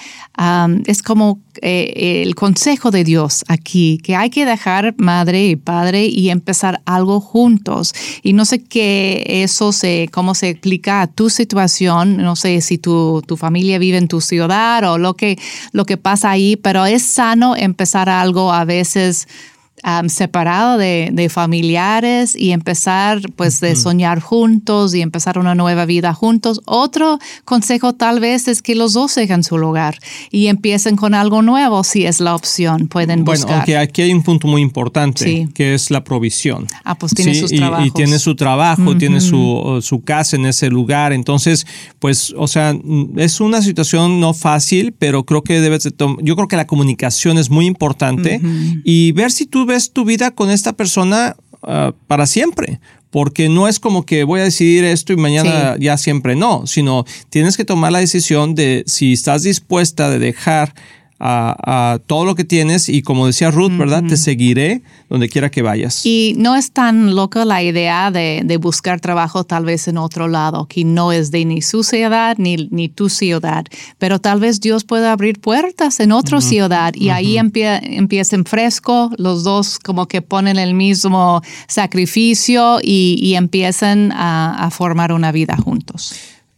es 0.85 1.01
como 1.01 1.39
eh, 1.61 2.23
el 2.23 2.35
consejo 2.35 2.91
de 2.91 3.03
Dios 3.03 3.43
aquí, 3.47 3.99
que 4.03 4.15
hay 4.15 4.29
que 4.29 4.45
dejar 4.45 4.95
madre 4.97 5.47
y 5.47 5.55
padre 5.55 6.05
y 6.05 6.29
empezar 6.29 6.81
algo 6.85 7.19
juntos. 7.19 7.93
Y 8.23 8.33
no 8.33 8.45
sé 8.45 8.63
qué 8.63 9.23
eso 9.43 9.71
se, 9.71 10.09
cómo 10.11 10.35
se 10.35 10.49
explica 10.49 11.01
a 11.01 11.07
tu 11.07 11.29
situación, 11.29 12.17
no 12.17 12.35
sé 12.35 12.61
si 12.61 12.77
tu, 12.77 13.21
tu 13.25 13.37
familia 13.37 13.79
vive 13.79 13.97
en 13.97 14.07
tu 14.07 14.21
ciudad 14.21 14.83
o 14.91 14.97
lo 14.97 15.15
que, 15.15 15.37
lo 15.71 15.85
que 15.85 15.97
pasa 15.97 16.31
ahí, 16.31 16.55
pero 16.55 16.85
es 16.85 17.03
sano 17.03 17.55
empezar 17.55 18.09
algo 18.09 18.51
a 18.51 18.65
veces 18.65 19.27
separado 20.07 20.77
de, 20.77 21.29
familiares 21.29 22.35
y 22.35 22.51
empezar 22.51 23.21
pues 23.35 23.59
de 23.59 23.75
soñar 23.75 24.19
juntos 24.19 24.93
y 24.93 25.01
empezar 25.01 25.37
una 25.37 25.55
nueva 25.55 25.85
vida 25.85 26.13
juntos. 26.13 26.61
Otro 26.65 27.19
consejo 27.45 27.93
tal 27.93 28.19
vez 28.19 28.47
es 28.47 28.61
que 28.61 28.75
los 28.75 28.93
dos 28.93 29.15
dejen 29.15 29.43
su 29.43 29.57
lugar 29.57 29.97
y 30.31 30.47
empiecen 30.47 30.95
con 30.95 31.13
algo 31.13 31.41
nuevo 31.41 31.83
si 31.83 32.05
es 32.05 32.19
la 32.19 32.35
opción. 32.35 32.87
Pueden 32.87 33.23
buscar. 33.23 33.47
Bueno, 33.47 33.57
aunque 33.57 33.77
aquí 33.77 34.01
hay 34.03 34.13
un 34.13 34.23
punto 34.23 34.47
muy 34.47 34.61
importante 34.61 35.49
que 35.53 35.73
es 35.73 35.91
la 35.91 36.03
provisión. 36.03 36.67
Ah, 36.83 36.95
pues 36.95 37.13
tiene 37.13 37.35
sus 37.35 37.51
y, 37.51 37.57
trabajos. 37.57 37.87
Y 37.87 37.91
tiene 37.91 38.19
su 38.19 38.35
trabajo, 38.35 38.97
tiene 38.97 39.21
su, 39.21 39.79
su 39.81 40.03
casa 40.03 40.35
en 40.35 40.45
ese 40.45 40.69
lugar. 40.69 41.11
Entonces, 41.11 41.65
pues, 41.99 42.33
o 42.37 42.47
sea, 42.47 42.75
es 43.17 43.39
una 43.39 43.61
situación 43.61 44.19
no 44.19 44.33
fácil, 44.33 44.93
pero 44.93 45.25
creo 45.25 45.43
que 45.43 45.59
debes 45.59 45.83
de 45.83 45.93
yo 46.21 46.35
creo 46.35 46.47
que 46.47 46.55
la 46.55 46.67
comunicación 46.67 47.37
es 47.37 47.49
muy 47.49 47.65
importante 47.65 48.41
y 48.83 49.11
ver 49.13 49.31
si 49.31 49.45
tú 49.45 49.65
ves 49.65 49.74
tu 49.91 50.05
vida 50.05 50.31
con 50.31 50.49
esta 50.49 50.73
persona 50.73 51.35
ah, 51.63 51.93
para 52.07 52.25
siempre. 52.25 52.79
Porque 53.11 53.47
no 53.47 53.69
es 53.69 53.79
como 53.79 54.05
que 54.05 54.25
voy 54.25 54.41
a 54.41 54.43
decidir 54.43 54.83
esto 54.83 55.13
y 55.13 55.15
mañana 55.15 55.77
ya 55.79 55.95
siempre 55.97 56.35
no, 56.35 56.67
sino 56.67 57.05
tienes 57.29 57.55
que 57.55 57.63
tomar 57.63 57.93
la 57.93 57.99
decisión 57.99 58.55
de 58.55 58.83
si 58.87 59.13
estás 59.13 59.43
dispuesta 59.43 60.09
de 60.09 60.19
dejar 60.19 60.73
a, 61.19 61.99
todo 62.07 62.25
lo 62.25 62.35
que 62.35 62.43
tienes 62.43 62.89
y 62.89 63.01
como 63.01 63.27
decía 63.27 63.51
Ruth, 63.51 63.71
¿verdad? 63.77 64.03
Te 64.03 64.17
seguiré 64.17 64.81
donde 65.09 65.29
quiera 65.29 65.49
que 65.49 65.61
vayas. 65.61 66.05
Y 66.05 66.35
no 66.37 66.55
es 66.55 66.71
tan 66.71 67.15
loca 67.15 67.45
la 67.45 67.63
idea 67.63 68.11
de, 68.11 68.57
buscar 68.59 68.99
trabajo 68.99 69.43
tal 69.43 69.65
vez 69.65 69.87
en 69.87 69.97
otro 69.97 70.27
lado, 70.27 70.65
que 70.67 70.83
no 70.83 71.11
es 71.11 71.29
de 71.29 71.45
ni 71.45 71.61
su 71.61 71.83
ciudad 71.83 72.37
ni, 72.37 72.67
ni 72.71 72.89
tu 72.89 73.09
ciudad, 73.09 73.65
pero 73.99 74.19
tal 74.19 74.39
vez 74.39 74.59
Dios 74.59 74.85
pueda 74.85 75.11
abrir 75.11 75.39
puertas 75.39 75.99
en 75.99 76.11
otra 76.11 76.41
ciudad 76.41 76.93
y 76.95 77.09
ahí 77.09 77.37
empiecen 77.37 78.45
fresco, 78.45 79.11
los 79.17 79.43
dos 79.43 79.77
como 79.79 80.07
que 80.07 80.21
ponen 80.21 80.57
el 80.57 80.73
mismo 80.73 81.41
sacrificio 81.67 82.79
y, 82.81 83.33
empiezan 83.35 84.13
a 84.15 84.69
formar 84.71 85.11
una 85.11 85.33
vida 85.33 85.57
juntos. 85.57 86.15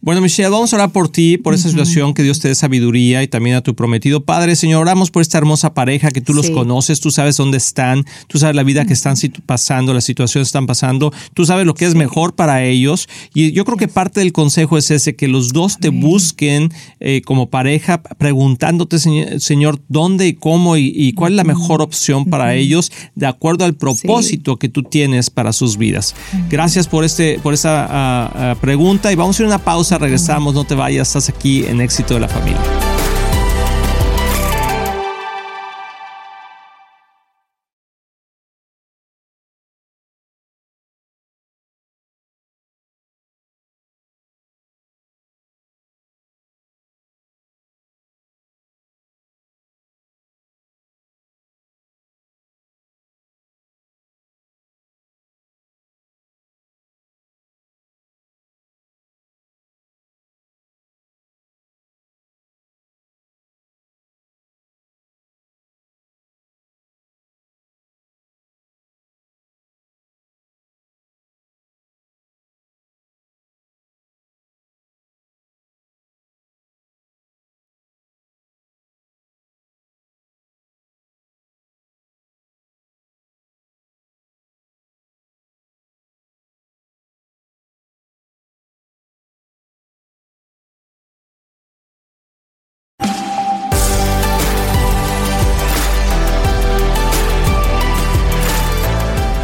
Bueno, 0.08 0.22
Michelle, 0.22 0.48
vamos 0.48 0.72
a 0.72 0.76
orar 0.76 0.90
por 0.90 1.10
ti, 1.10 1.36
por 1.36 1.52
esa 1.52 1.68
situación, 1.68 2.14
que 2.14 2.22
Dios 2.22 2.40
te 2.40 2.48
dé 2.48 2.54
sabiduría 2.54 3.22
y 3.22 3.28
también 3.28 3.56
a 3.56 3.60
tu 3.60 3.74
prometido. 3.74 4.24
Padre, 4.24 4.56
Señor, 4.56 4.80
oramos 4.80 5.10
por 5.10 5.20
esta 5.20 5.36
hermosa 5.36 5.74
pareja 5.74 6.10
que 6.10 6.22
tú 6.22 6.32
los 6.32 6.48
conoces, 6.48 7.00
tú 7.00 7.10
sabes 7.10 7.36
dónde 7.36 7.58
están, 7.58 8.06
tú 8.26 8.38
sabes 8.38 8.56
la 8.56 8.62
vida 8.62 8.86
que 8.86 8.94
están 8.94 9.16
pasando, 9.44 9.92
las 9.92 10.04
situaciones 10.04 10.46
que 10.46 10.48
están 10.48 10.66
pasando, 10.66 11.12
tú 11.34 11.44
sabes 11.44 11.66
lo 11.66 11.74
que 11.74 11.84
es 11.84 11.94
mejor 11.94 12.34
para 12.34 12.64
ellos. 12.64 13.06
Y 13.34 13.52
yo 13.52 13.66
creo 13.66 13.76
que 13.76 13.86
parte 13.86 14.20
del 14.20 14.32
consejo 14.32 14.78
es 14.78 14.90
ese, 14.90 15.14
que 15.14 15.28
los 15.28 15.52
dos 15.52 15.76
te 15.76 15.90
busquen 15.90 16.72
eh, 17.00 17.20
como 17.26 17.50
pareja, 17.50 18.00
preguntándote, 18.02 18.98
Señor, 18.98 19.78
dónde 19.88 20.26
y 20.26 20.32
cómo 20.32 20.78
y, 20.78 21.12
cuál 21.12 21.34
es 21.34 21.36
la 21.36 21.44
mejor 21.44 21.82
opción 21.82 22.24
para 22.24 22.54
ellos, 22.54 22.90
de 23.14 23.26
acuerdo 23.26 23.66
al 23.66 23.74
propósito 23.74 24.56
que 24.56 24.70
tú 24.70 24.84
tienes 24.84 25.28
para 25.28 25.52
sus 25.52 25.76
vidas. 25.76 26.14
Gracias 26.48 26.88
por, 26.88 27.04
este, 27.04 27.38
por 27.40 27.52
esta 27.52 27.84
ah, 27.90 28.32
ah, 28.34 28.56
pregunta 28.58 29.12
y 29.12 29.14
vamos 29.14 29.38
a 29.38 29.42
ir 29.42 29.44
a 29.44 29.48
una 29.48 29.62
pausa 29.62 29.97
regresamos, 29.98 30.54
no 30.54 30.64
te 30.64 30.74
vayas, 30.74 31.08
estás 31.08 31.28
aquí 31.28 31.66
en 31.66 31.80
Éxito 31.80 32.14
de 32.14 32.20
la 32.20 32.28
Familia. 32.28 32.87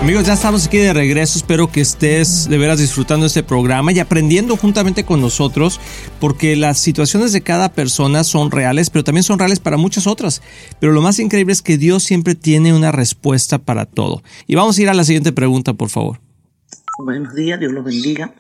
Amigos, 0.05 0.27
ya 0.27 0.35
estamos 0.35 0.67
aquí 0.67 0.77
de 0.77 0.93
regreso. 0.93 1.39
Espero 1.39 1.73
que 1.73 1.81
estés 1.81 2.47
de 2.51 2.59
veras 2.59 2.79
disfrutando 2.79 3.25
este 3.25 3.43
programa 3.43 3.91
y 3.91 4.01
aprendiendo 4.01 4.55
juntamente 4.55 5.05
con 5.05 5.23
nosotros, 5.23 5.81
porque 6.21 6.57
las 6.57 6.79
situaciones 6.79 7.33
de 7.33 7.41
cada 7.41 7.73
persona 7.73 8.23
son 8.23 8.51
reales, 8.51 8.91
pero 8.91 9.03
también 9.03 9.23
son 9.23 9.39
reales 9.39 9.61
para 9.61 9.79
muchas 9.79 10.07
otras. 10.07 10.43
Pero 10.79 10.93
lo 10.93 11.01
más 11.01 11.19
increíble 11.21 11.55
es 11.55 11.63
que 11.63 11.79
Dios 11.79 12.03
siempre 12.03 12.35
tiene 12.35 12.75
una 12.75 12.93
respuesta 12.93 13.57
para 13.57 13.87
todo. 13.87 14.23
Y 14.47 14.57
vamos 14.57 14.77
a 14.77 14.83
ir 14.83 14.91
a 14.91 14.95
la 14.95 15.05
siguiente 15.05 15.33
pregunta, 15.33 15.73
por 15.73 15.89
favor. 15.89 16.21
Buenos 17.03 17.35
días, 17.35 17.59
Dios 17.59 17.73
los 17.73 17.83
bendiga. 17.83 18.35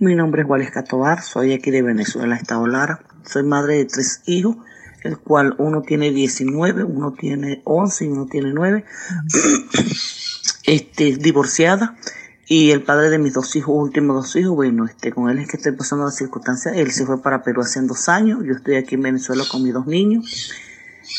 Mi 0.00 0.16
nombre 0.16 0.42
es 0.42 1.24
soy 1.24 1.52
aquí 1.52 1.70
de 1.70 1.82
Venezuela, 1.82 2.34
Estado 2.34 2.66
Lara. 2.66 2.98
Soy 3.24 3.44
madre 3.44 3.76
de 3.76 3.84
tres 3.84 4.22
hijos, 4.26 4.56
el 5.04 5.18
cual 5.18 5.54
uno 5.58 5.82
tiene 5.82 6.10
19, 6.10 6.82
uno 6.82 7.12
tiene 7.12 7.62
11 7.64 8.04
y 8.04 8.08
uno 8.08 8.26
tiene 8.26 8.52
9 8.52 8.84
este, 10.64 11.16
divorciada 11.16 11.96
y 12.46 12.72
el 12.72 12.82
padre 12.82 13.08
de 13.08 13.18
mis 13.18 13.32
dos 13.32 13.56
hijos, 13.56 13.74
últimos 13.74 14.16
dos 14.16 14.36
hijos, 14.36 14.54
bueno, 14.54 14.84
este, 14.84 15.12
con 15.12 15.30
él 15.30 15.38
es 15.38 15.48
que 15.48 15.56
estoy 15.56 15.72
pasando 15.72 16.04
las 16.04 16.16
circunstancias. 16.16 16.76
Él 16.76 16.90
se 16.92 17.06
fue 17.06 17.22
para 17.22 17.42
Perú 17.42 17.62
hace 17.62 17.80
dos 17.82 18.08
años, 18.08 18.40
yo 18.44 18.52
estoy 18.52 18.76
aquí 18.76 18.96
en 18.96 19.02
Venezuela 19.02 19.44
con 19.50 19.62
mis 19.62 19.72
dos 19.72 19.86
niños, 19.86 20.52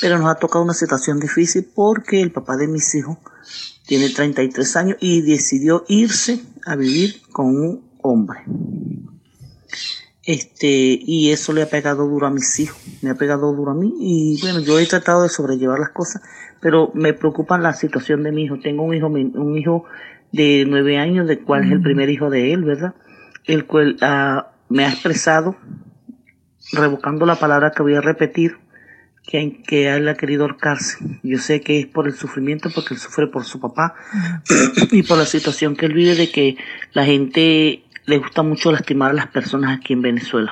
pero 0.01 0.19
nos 0.19 0.29
ha 0.29 0.35
tocado 0.35 0.63
una 0.63 0.73
situación 0.73 1.19
difícil 1.19 1.67
porque 1.73 2.21
el 2.21 2.31
papá 2.31 2.57
de 2.57 2.67
mis 2.67 2.93
hijos 2.93 3.17
tiene 3.87 4.09
33 4.09 4.75
años 4.75 4.97
y 4.99 5.21
decidió 5.21 5.85
irse 5.87 6.41
a 6.65 6.75
vivir 6.75 7.21
con 7.31 7.47
un 7.47 7.83
hombre. 8.01 8.43
Este, 10.25 10.67
y 10.67 11.29
eso 11.31 11.53
le 11.53 11.61
ha 11.61 11.69
pegado 11.69 12.07
duro 12.07 12.25
a 12.25 12.31
mis 12.31 12.59
hijos, 12.59 12.81
me 13.03 13.11
ha 13.11 13.15
pegado 13.15 13.53
duro 13.53 13.71
a 13.71 13.75
mí 13.75 13.93
y 13.99 14.41
bueno, 14.41 14.59
yo 14.59 14.79
he 14.79 14.85
tratado 14.87 15.21
de 15.21 15.29
sobrellevar 15.29 15.77
las 15.77 15.91
cosas, 15.91 16.23
pero 16.61 16.91
me 16.95 17.13
preocupa 17.13 17.59
la 17.59 17.73
situación 17.73 18.23
de 18.23 18.31
mi 18.31 18.45
hijo. 18.45 18.57
Tengo 18.59 18.81
un 18.81 18.95
hijo, 18.95 19.05
un 19.05 19.55
hijo 19.55 19.85
de 20.31 20.65
nueve 20.67 20.97
años, 20.97 21.27
del 21.27 21.43
cual 21.43 21.65
es 21.65 21.71
el 21.71 21.81
primer 21.81 22.09
hijo 22.09 22.31
de 22.31 22.53
él, 22.53 22.63
¿verdad? 22.63 22.95
El 23.45 23.65
cual 23.65 23.97
ah, 24.01 24.51
me 24.67 24.85
ha 24.85 24.89
expresado, 24.89 25.57
revocando 26.73 27.27
la 27.27 27.35
palabra 27.35 27.71
que 27.71 27.83
voy 27.83 27.93
a 27.93 28.01
repetir, 28.01 28.57
que, 29.23 29.61
que 29.61 29.89
él 29.89 30.07
ha 30.07 30.15
querido 30.15 30.43
ahorcarse. 30.43 30.97
Yo 31.21 31.37
sé 31.37 31.61
que 31.61 31.79
es 31.79 31.85
por 31.85 32.07
el 32.07 32.15
sufrimiento, 32.15 32.69
porque 32.73 32.95
él 32.95 32.99
sufre 32.99 33.27
por 33.27 33.43
su 33.45 33.59
papá 33.59 33.93
y 34.91 35.03
por 35.03 35.19
la 35.19 35.25
situación 35.25 35.75
que 35.75 35.85
él 35.85 35.93
vive 35.93 36.15
de 36.15 36.31
que 36.31 36.57
la 36.93 37.05
gente 37.05 37.84
le 38.05 38.17
gusta 38.17 38.43
mucho 38.43 38.71
lastimar 38.71 39.11
a 39.11 39.13
las 39.13 39.27
personas 39.27 39.77
aquí 39.77 39.93
en 39.93 40.01
Venezuela. 40.01 40.51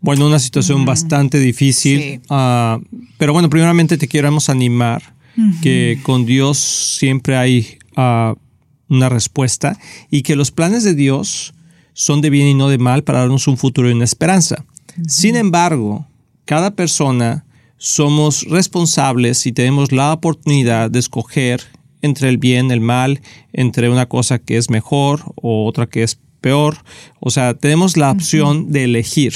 Bueno, 0.00 0.26
una 0.26 0.38
situación 0.38 0.84
bastante 0.84 1.38
difícil, 1.38 2.20
ah, 2.28 2.78
pero 3.18 3.32
bueno, 3.32 3.50
primeramente 3.50 3.98
te 3.98 4.08
queremos 4.08 4.48
animar 4.48 5.14
que 5.62 5.98
con 6.02 6.24
Dios 6.24 6.56
siempre 6.58 7.36
hay 7.36 7.78
ah, 7.96 8.34
una 8.88 9.08
respuesta 9.08 9.78
y 10.10 10.22
que 10.22 10.36
los 10.36 10.50
planes 10.50 10.84
de 10.84 10.94
Dios 10.94 11.52
son 11.92 12.20
de 12.20 12.30
bien 12.30 12.46
y 12.46 12.54
no 12.54 12.68
de 12.68 12.78
mal 12.78 13.04
para 13.04 13.20
darnos 13.20 13.46
un 13.48 13.56
futuro 13.56 13.90
y 13.90 13.92
una 13.92 14.04
esperanza. 14.04 14.64
Sin 15.06 15.36
embargo, 15.36 16.06
cada 16.44 16.70
persona 16.74 17.44
somos 17.76 18.44
responsables 18.48 19.46
y 19.46 19.52
tenemos 19.52 19.92
la 19.92 20.12
oportunidad 20.12 20.90
de 20.90 20.98
escoger 20.98 21.62
entre 22.06 22.30
el 22.30 22.38
bien, 22.38 22.70
el 22.70 22.80
mal, 22.80 23.20
entre 23.52 23.90
una 23.90 24.06
cosa 24.06 24.38
que 24.38 24.56
es 24.56 24.70
mejor 24.70 25.20
o 25.34 25.66
otra 25.66 25.86
que 25.86 26.02
es 26.02 26.18
peor. 26.40 26.76
O 27.20 27.30
sea, 27.30 27.54
tenemos 27.54 27.96
la 27.96 28.10
opción 28.10 28.70
de 28.72 28.84
elegir. 28.84 29.34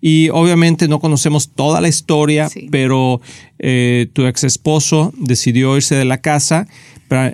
Y 0.00 0.30
obviamente 0.30 0.88
no 0.88 1.00
conocemos 1.00 1.50
toda 1.50 1.80
la 1.80 1.88
historia, 1.88 2.48
pero 2.70 3.20
eh, 3.58 4.08
tu 4.12 4.26
ex 4.26 4.44
esposo 4.44 5.12
decidió 5.18 5.76
irse 5.76 5.94
de 5.94 6.04
la 6.04 6.18
casa 6.18 6.66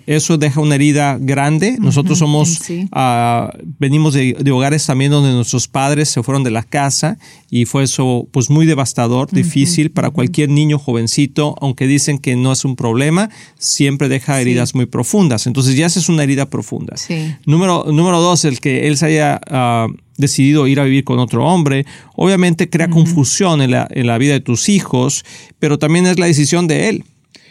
eso 0.07 0.39
deja 0.39 0.61
una 0.61 0.75
herida 0.75 1.19
grande. 1.21 1.77
Nosotros 1.81 2.19
somos, 2.19 2.61
ah, 2.93 3.53
venimos 3.79 4.15
de, 4.15 4.51
hogares 4.53 4.85
también 4.87 5.11
donde 5.11 5.33
nuestros 5.33 5.69
padres 5.69 6.09
se 6.09 6.23
fueron 6.23 6.45
de 6.45 6.51
la 6.51 6.63
casa 6.63 7.19
y 7.51 7.65
fue 7.65 7.85
eso 7.85 8.29
pues 8.33 8.51
muy 8.51 8.67
devastador, 8.67 9.31
difícil 9.31 9.91
para 9.91 10.11
cualquier 10.11 10.51
niño 10.51 10.79
jovencito, 10.79 11.57
aunque 11.61 11.87
dicen 11.87 12.19
que 12.19 12.37
no 12.37 12.53
es 12.53 12.65
un 12.65 12.77
problema, 12.77 13.31
siempre 13.59 14.09
deja 14.09 14.41
heridas 14.41 14.75
muy 14.75 14.87
profundas. 14.87 15.47
Entonces 15.47 15.77
ya 15.77 15.87
es 15.87 16.09
una 16.09 16.23
herida 16.23 16.47
profunda. 16.47 16.95
Número, 17.47 17.87
número 17.91 18.21
dos, 18.21 18.45
el 18.45 18.61
que 18.61 18.89
él 18.89 18.97
se 18.97 19.07
haya... 19.07 19.41
Ah, 19.51 19.87
decidido 20.19 20.67
ir 20.67 20.79
a 20.79 20.85
vivir 20.85 21.05
con 21.05 21.19
otro 21.19 21.45
hombre, 21.47 21.87
obviamente 22.15 22.69
crea 22.69 22.89
confusión 22.89 23.63
en 23.63 23.73
la, 23.73 23.89
en 23.91 24.07
la 24.07 24.19
vida 24.19 24.35
de 24.35 24.41
tus 24.41 24.69
hijos, 24.69 25.25
pero 25.59 25.79
también 25.79 26.07
es 26.07 26.19
la 26.19 26.27
decisión 26.27 26.69
de 26.69 26.91
él 26.91 27.05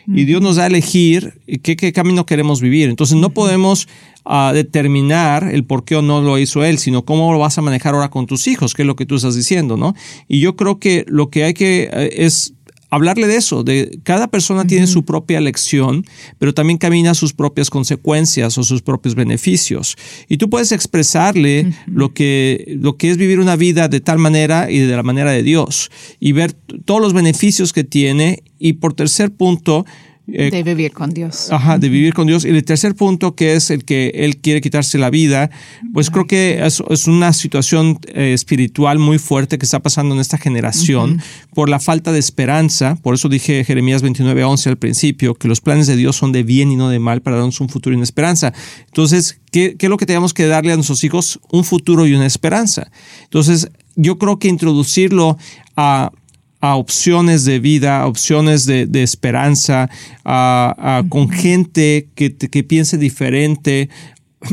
y 0.08 0.26
Dios 0.26 0.42
nos 0.42 0.56
da 0.56 0.64
a 0.64 0.68
elegir 0.68 1.40
qué, 1.64 1.76
qué 1.76 1.94
camino 1.94 2.26
queremos 2.26 2.62
vivir. 2.62 2.90
Entonces 2.90 3.18
no 3.18 3.32
podemos 3.32 3.88
ah, 4.26 4.52
determinar 4.54 5.50
el 5.52 5.66
por 5.66 5.84
qué 5.84 5.96
o 5.96 6.02
no 6.02 6.22
lo 6.22 6.38
hizo 6.38 6.64
Él, 6.64 6.78
sino 6.78 7.06
cómo 7.06 7.32
lo 7.32 7.40
vas 7.40 7.58
a 7.58 7.62
manejar 7.62 7.94
ahora 7.94 8.10
con 8.10 8.28
tus 8.28 8.48
hijos, 8.48 8.74
que 8.74 8.84
es 8.84 8.88
lo 8.88 8.96
que 8.96 9.06
tú 9.06 9.16
estás 9.16 9.36
diciendo, 9.36 9.78
¿no? 9.78 9.94
Y 10.28 10.40
yo 10.40 10.56
creo 10.56 10.80
que 10.80 11.06
lo 11.08 11.30
que 11.30 11.44
hay 11.44 11.54
que 11.54 11.90
eh, 11.92 12.10
es 12.18 12.54
hablarle 12.92 13.26
de 13.26 13.38
eso, 13.38 13.64
de 13.64 14.00
cada 14.04 14.28
persona 14.28 14.66
tiene 14.66 14.86
su 14.86 15.04
propia 15.04 15.42
lección, 15.42 16.06
pero 16.38 16.54
también 16.54 16.78
camina 16.78 17.14
sus 17.14 17.34
propias 17.34 17.70
consecuencias 17.70 18.58
o 18.58 18.64
sus 18.64 18.82
propios 18.82 19.16
beneficios. 19.16 19.96
Y 20.28 20.38
tú 20.38 20.50
puedes 20.50 20.74
expresarle 20.74 21.74
lo, 21.88 22.14
que, 22.14 22.76
lo 22.80 22.98
que 22.98 23.10
es 23.10 23.18
vivir 23.18 23.40
una 23.40 23.56
vida 23.56 23.88
de 23.88 24.02
tal 24.02 24.20
manera 24.20 24.70
y 24.70 24.80
de 24.80 24.96
la 24.96 25.04
manera 25.04 25.32
de 25.32 25.42
Dios 25.42 25.90
y 26.20 26.34
ver 26.34 26.52
todos 26.52 27.02
los 27.02 27.14
beneficios 27.14 27.72
que 27.72 27.86
tiene. 27.86 28.44
Y 28.60 28.74
por 28.74 28.94
tercer 28.94 29.32
punto, 29.32 29.86
eh, 30.34 30.52
de 30.52 30.64
vivir 30.64 30.92
con 30.92 31.12
Dios. 31.12 31.52
Ajá, 31.52 31.78
de 31.78 31.90
vivir 31.90 32.14
con 32.14 32.28
Dios. 32.28 32.46
Y 32.46 32.50
el 32.50 32.64
tercer 32.64 32.96
punto, 32.96 33.36
que 33.36 33.56
es 33.56 33.70
el 33.70 33.86
que 33.86 34.12
Él 34.16 34.38
quiere 34.38 34.62
quitarse 34.62 34.98
la 34.98 35.10
vida, 35.10 35.50
pues 35.94 36.10
creo 36.10 36.26
que 36.26 36.66
es, 36.66 36.82
una 37.08 37.34
situación 37.34 38.00
eh, 38.08 38.34
espiritual 38.34 39.00
muy 39.00 39.18
fuerte 39.18 39.58
que 39.58 39.66
está 39.66 39.80
pasando 39.80 40.16
en 40.16 40.22
esta 40.22 40.38
generación 40.38 41.22
por 41.54 41.70
la 41.70 41.80
falta 41.80 42.12
de 42.12 42.20
esperanza. 42.20 42.98
Por 43.02 43.16
eso 43.16 43.30
dije 43.30 43.64
Jeremías 43.64 44.02
29, 44.02 44.44
11 44.44 44.70
al 44.70 44.78
principio, 44.78 45.36
que 45.36 45.48
los 45.48 45.62
planes 45.62 45.88
de 45.88 45.96
Dios 45.96 46.16
son 46.16 46.32
de 46.32 46.44
bien 46.44 46.72
y 46.72 46.76
no 46.76 46.90
de 46.90 47.00
mal 47.00 47.22
para 47.22 47.38
darnos 47.38 47.60
un 47.62 47.70
futuro 47.70 47.94
y 47.94 47.98
una 47.98 48.04
esperanza. 48.04 48.54
Entonces, 48.86 49.40
¿qué, 49.52 49.76
qué 49.78 49.88
es 49.88 49.90
lo 49.90 49.98
que 49.98 50.06
tenemos 50.06 50.34
que 50.34 50.48
darle 50.48 50.72
a 50.72 50.76
nuestros 50.76 51.04
hijos? 51.04 51.40
Un 51.52 51.64
futuro 51.64 52.06
y 52.08 52.14
una 52.14 52.26
esperanza. 52.26 52.92
Entonces, 53.24 53.70
yo 53.96 54.18
creo 54.18 54.40
que 54.40 54.48
introducirlo 54.48 55.38
a 55.76 56.12
a 56.62 56.76
opciones 56.76 57.44
de 57.44 57.60
vida, 57.60 58.06
opciones 58.06 58.66
de, 58.66 59.04
esperanza, 59.04 59.90
a, 60.24 61.04
con 61.10 61.30
gente 61.30 62.08
que, 62.16 62.36
que, 62.36 62.64
piense 62.64 62.98
diferente. 62.98 63.90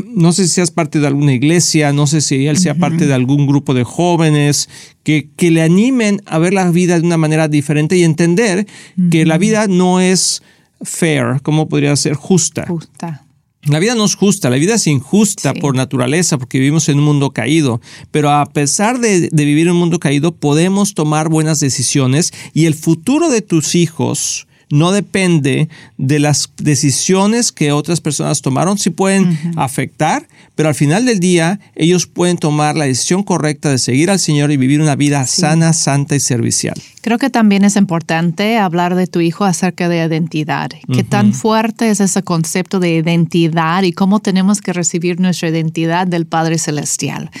No 0.05 0.33
sé 0.33 0.43
si 0.43 0.55
seas 0.55 0.71
parte 0.71 0.99
de 0.99 1.07
alguna 1.07 1.33
iglesia, 1.33 1.93
no 1.93 2.07
sé 2.07 2.21
si 2.21 2.47
él 2.47 2.57
sea 2.57 2.75
parte 2.75 3.07
de 3.07 3.13
algún 3.13 3.47
grupo 3.47 3.73
de 3.73 3.83
jóvenes, 3.83 4.69
que, 5.03 5.29
que, 5.35 5.51
le 5.51 5.61
animen 5.61 6.21
a 6.25 6.39
ver 6.39 6.53
la 6.53 6.69
vida 6.71 6.99
de 6.99 7.05
una 7.05 7.17
manera 7.17 7.47
diferente 7.47 7.95
y 7.95 8.03
entender 8.03 8.67
que 9.11 9.25
la 9.25 9.37
vida 9.37 9.67
no 9.67 9.99
es 9.99 10.41
fair, 10.81 11.41
como 11.43 11.69
podría 11.69 11.95
ser 11.95 12.15
justa. 12.15 12.65
Justa. 12.67 13.23
La 13.69 13.77
vida 13.77 13.93
no 13.93 14.05
es 14.05 14.15
justa, 14.15 14.49
la 14.49 14.55
vida 14.55 14.75
es 14.75 14.87
injusta 14.87 15.53
por 15.53 15.75
naturaleza, 15.75 16.39
porque 16.39 16.57
vivimos 16.57 16.89
en 16.89 16.97
un 16.97 17.05
mundo 17.05 17.29
caído, 17.29 17.81
pero 18.09 18.31
a 18.31 18.47
pesar 18.47 18.99
de, 18.99 19.29
vivir 19.31 19.67
en 19.67 19.73
un 19.73 19.79
mundo 19.79 19.99
caído, 19.99 20.31
podemos 20.31 20.95
tomar 20.95 21.29
buenas 21.29 21.59
decisiones 21.59 22.33
y 22.53 22.65
el 22.65 22.73
futuro 22.73 23.29
de 23.29 23.41
tus 23.43 23.75
hijos 23.75 24.47
no 24.69 24.91
depende 24.91 25.69
de 25.97 26.19
las 26.19 26.51
decisiones 26.57 27.51
que 27.51 27.71
otras 27.71 28.01
personas 28.01 28.41
tomaron, 28.41 28.77
sí 28.77 28.89
pueden 28.89 29.37
afectar, 29.55 30.27
pero 30.55 30.69
al 30.69 30.75
final 30.75 31.05
del 31.05 31.19
día 31.19 31.59
ellos 31.75 32.05
pueden 32.05 32.37
tomar 32.37 32.75
la 32.75 32.85
decisión 32.85 33.23
correcta 33.23 33.69
de 33.69 33.77
seguir 33.77 34.11
al 34.11 34.19
Señor 34.19 34.51
y 34.51 34.57
vivir 34.57 34.81
una 34.81 34.95
vida 34.95 35.25
sana, 35.25 35.73
santa 35.73 36.15
y 36.15 36.19
servicial. 36.19 36.75
Creo 37.01 37.17
que 37.17 37.29
también 37.29 37.63
es 37.63 37.75
importante 37.77 38.57
hablar 38.57 38.93
de 38.95 39.07
tu 39.07 39.21
hijo 39.21 39.45
acerca 39.45 39.87
de 39.87 40.05
identidad. 40.05 40.69
¿Qué 40.93 41.03
tan 41.03 41.33
fuerte 41.33 41.89
es 41.89 42.01
ese 42.01 42.23
concepto 42.23 42.79
de 42.79 42.95
identidad 42.95 43.83
y 43.83 43.93
cómo 43.93 44.19
tenemos 44.19 44.61
que 44.61 44.73
recibir 44.73 45.19
nuestra 45.19 45.49
identidad 45.49 46.07
del 46.07 46.25
Padre 46.25 46.57
Celestial? 46.57 47.31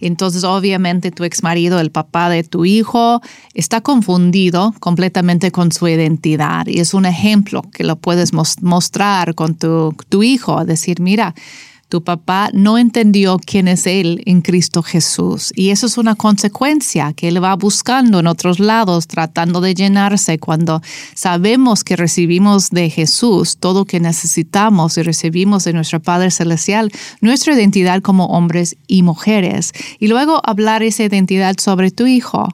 Entonces, 0.00 0.44
obviamente, 0.44 1.10
tu 1.10 1.24
ex 1.24 1.42
marido, 1.42 1.78
el 1.78 1.90
papá 1.90 2.30
de 2.30 2.42
tu 2.42 2.64
hijo, 2.64 3.20
está 3.54 3.82
confundido 3.82 4.74
completamente 4.80 5.50
con 5.50 5.72
su 5.72 5.88
identidad 5.88 6.66
y 6.72 6.80
es 6.80 6.94
un 6.94 7.06
ejemplo 7.06 7.62
que 7.72 7.84
lo 7.84 7.96
puedes 7.96 8.32
mostrar 8.32 9.34
con 9.34 9.54
tu, 9.54 9.94
tu 10.08 10.22
hijo, 10.22 10.64
decir, 10.64 11.00
mira, 11.00 11.34
tu 11.92 12.02
papá 12.02 12.48
no 12.54 12.78
entendió 12.78 13.38
quién 13.38 13.68
es 13.68 13.86
Él 13.86 14.22
en 14.24 14.40
Cristo 14.40 14.82
Jesús. 14.82 15.52
Y 15.54 15.68
eso 15.68 15.84
es 15.84 15.98
una 15.98 16.14
consecuencia 16.14 17.12
que 17.12 17.28
Él 17.28 17.44
va 17.44 17.54
buscando 17.54 18.20
en 18.20 18.28
otros 18.28 18.60
lados, 18.60 19.06
tratando 19.06 19.60
de 19.60 19.74
llenarse 19.74 20.38
cuando 20.38 20.80
sabemos 21.14 21.84
que 21.84 21.96
recibimos 21.96 22.70
de 22.70 22.88
Jesús 22.88 23.58
todo 23.58 23.80
lo 23.80 23.84
que 23.84 24.00
necesitamos 24.00 24.96
y 24.96 25.02
recibimos 25.02 25.64
de 25.64 25.74
nuestro 25.74 26.00
Padre 26.00 26.30
Celestial, 26.30 26.90
nuestra 27.20 27.52
identidad 27.52 28.00
como 28.00 28.24
hombres 28.28 28.74
y 28.86 29.02
mujeres. 29.02 29.72
Y 29.98 30.06
luego 30.06 30.40
hablar 30.44 30.82
esa 30.82 31.04
identidad 31.04 31.56
sobre 31.58 31.90
tu 31.90 32.06
hijo, 32.06 32.48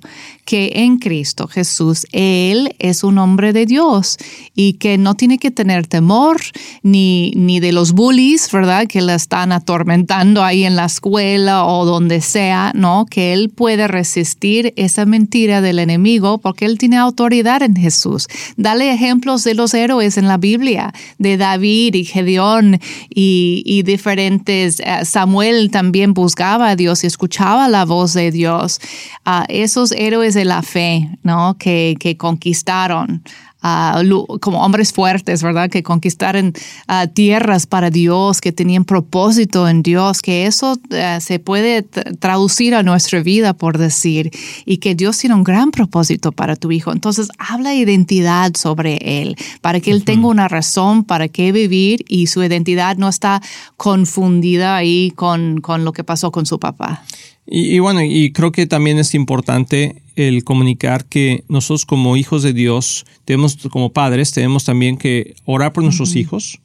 que 0.48 0.72
en 0.76 0.96
Cristo 0.96 1.46
Jesús 1.46 2.06
Él 2.10 2.74
es 2.78 3.04
un 3.04 3.18
hombre 3.18 3.52
de 3.52 3.66
Dios 3.66 4.16
y 4.54 4.72
que 4.74 4.96
no 4.96 5.14
tiene 5.14 5.36
que 5.36 5.50
tener 5.50 5.86
temor 5.86 6.40
ni, 6.82 7.32
ni 7.36 7.60
de 7.60 7.72
los 7.72 7.92
bullies, 7.92 8.50
¿verdad? 8.50 8.86
Que 8.86 9.02
le 9.02 9.14
están 9.14 9.52
atormentando 9.52 10.42
ahí 10.42 10.64
en 10.64 10.74
la 10.74 10.86
escuela 10.86 11.66
o 11.66 11.84
donde 11.84 12.22
sea, 12.22 12.72
¿no? 12.74 13.04
Que 13.04 13.34
Él 13.34 13.50
puede 13.50 13.88
resistir 13.88 14.72
esa 14.76 15.04
mentira 15.04 15.60
del 15.60 15.80
enemigo 15.80 16.38
porque 16.38 16.64
Él 16.64 16.78
tiene 16.78 16.96
autoridad 16.96 17.62
en 17.62 17.76
Jesús. 17.76 18.26
Dale 18.56 18.90
ejemplos 18.90 19.44
de 19.44 19.52
los 19.52 19.74
héroes 19.74 20.16
en 20.16 20.28
la 20.28 20.38
Biblia, 20.38 20.94
de 21.18 21.36
David 21.36 21.94
y 21.94 22.06
Gedeón 22.06 22.80
y, 23.10 23.62
y 23.66 23.82
diferentes. 23.82 24.80
Eh, 24.80 25.04
Samuel 25.04 25.70
también 25.70 26.14
buscaba 26.14 26.70
a 26.70 26.76
Dios 26.76 27.04
y 27.04 27.06
escuchaba 27.06 27.68
la 27.68 27.84
voz 27.84 28.14
de 28.14 28.30
Dios. 28.30 28.80
a 29.26 29.44
esos 29.50 29.92
héroes 29.92 30.37
de 30.38 30.44
la 30.44 30.62
fe, 30.62 31.10
¿no? 31.24 31.56
Que, 31.58 31.96
que 31.98 32.16
conquistaron 32.16 33.22
uh, 33.62 34.38
como 34.38 34.64
hombres 34.64 34.92
fuertes, 34.92 35.42
¿verdad? 35.42 35.68
Que 35.68 35.82
conquistaron 35.82 36.52
uh, 36.88 37.08
tierras 37.12 37.66
para 37.66 37.90
Dios, 37.90 38.40
que 38.40 38.52
tenían 38.52 38.84
propósito 38.84 39.68
en 39.68 39.82
Dios, 39.82 40.22
que 40.22 40.46
eso 40.46 40.72
uh, 40.72 41.20
se 41.20 41.40
puede 41.40 41.82
traducir 41.82 42.74
a 42.74 42.82
nuestra 42.82 43.20
vida, 43.20 43.52
por 43.52 43.78
decir, 43.78 44.30
y 44.64 44.78
que 44.78 44.94
Dios 44.94 45.18
tiene 45.18 45.34
un 45.34 45.44
gran 45.44 45.72
propósito 45.72 46.30
para 46.30 46.54
tu 46.54 46.70
hijo. 46.70 46.92
Entonces, 46.92 47.28
habla 47.38 47.74
identidad 47.74 48.52
sobre 48.54 48.98
él, 49.02 49.36
para 49.60 49.80
que 49.80 49.90
él 49.90 50.04
tenga 50.04 50.28
una 50.28 50.46
razón 50.46 51.02
para 51.02 51.28
qué 51.28 51.50
vivir 51.50 52.04
y 52.08 52.28
su 52.28 52.42
identidad 52.42 52.96
no 52.96 53.08
está 53.08 53.42
confundida 53.76 54.76
ahí 54.76 55.12
con, 55.16 55.60
con 55.60 55.84
lo 55.84 55.92
que 55.92 56.04
pasó 56.04 56.30
con 56.30 56.46
su 56.46 56.60
papá. 56.60 57.02
Y, 57.50 57.78
bueno, 57.78 58.02
y 58.02 58.30
creo 58.32 58.52
que 58.52 58.66
también 58.66 58.98
es 58.98 59.14
importante 59.14 60.02
el 60.26 60.42
comunicar 60.42 61.04
que 61.04 61.44
nosotros 61.48 61.86
como 61.86 62.16
hijos 62.16 62.42
de 62.42 62.52
Dios, 62.52 63.06
tenemos, 63.24 63.56
como 63.70 63.92
padres, 63.92 64.32
tenemos 64.32 64.64
también 64.64 64.96
que 64.96 65.36
orar 65.44 65.72
por 65.72 65.84
nuestros 65.84 66.16
hijos, 66.16 66.58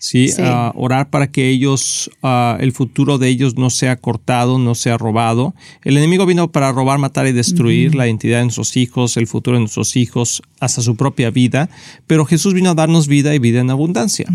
¿sí? 0.00 0.30
orar 0.74 1.10
para 1.10 1.30
que 1.30 1.48
ellos, 1.48 2.10
el 2.58 2.72
futuro 2.72 3.18
de 3.18 3.28
ellos 3.28 3.56
no 3.56 3.70
sea 3.70 3.96
cortado, 3.96 4.58
no 4.58 4.74
sea 4.74 4.98
robado. 4.98 5.54
El 5.84 5.96
enemigo 5.96 6.26
vino 6.26 6.50
para 6.50 6.72
robar, 6.72 6.98
matar 6.98 7.26
y 7.26 7.32
destruir 7.32 7.94
la 7.94 8.06
identidad 8.06 8.38
de 8.38 8.44
nuestros 8.44 8.76
hijos, 8.76 9.16
el 9.16 9.26
futuro 9.26 9.56
de 9.56 9.60
nuestros 9.60 9.96
hijos, 9.96 10.42
hasta 10.60 10.82
su 10.82 10.96
propia 10.96 11.30
vida, 11.30 11.68
pero 12.06 12.24
Jesús 12.24 12.54
vino 12.54 12.70
a 12.70 12.74
darnos 12.74 13.06
vida 13.06 13.34
y 13.34 13.38
vida 13.38 13.60
en 13.60 13.70
abundancia. 13.70 14.26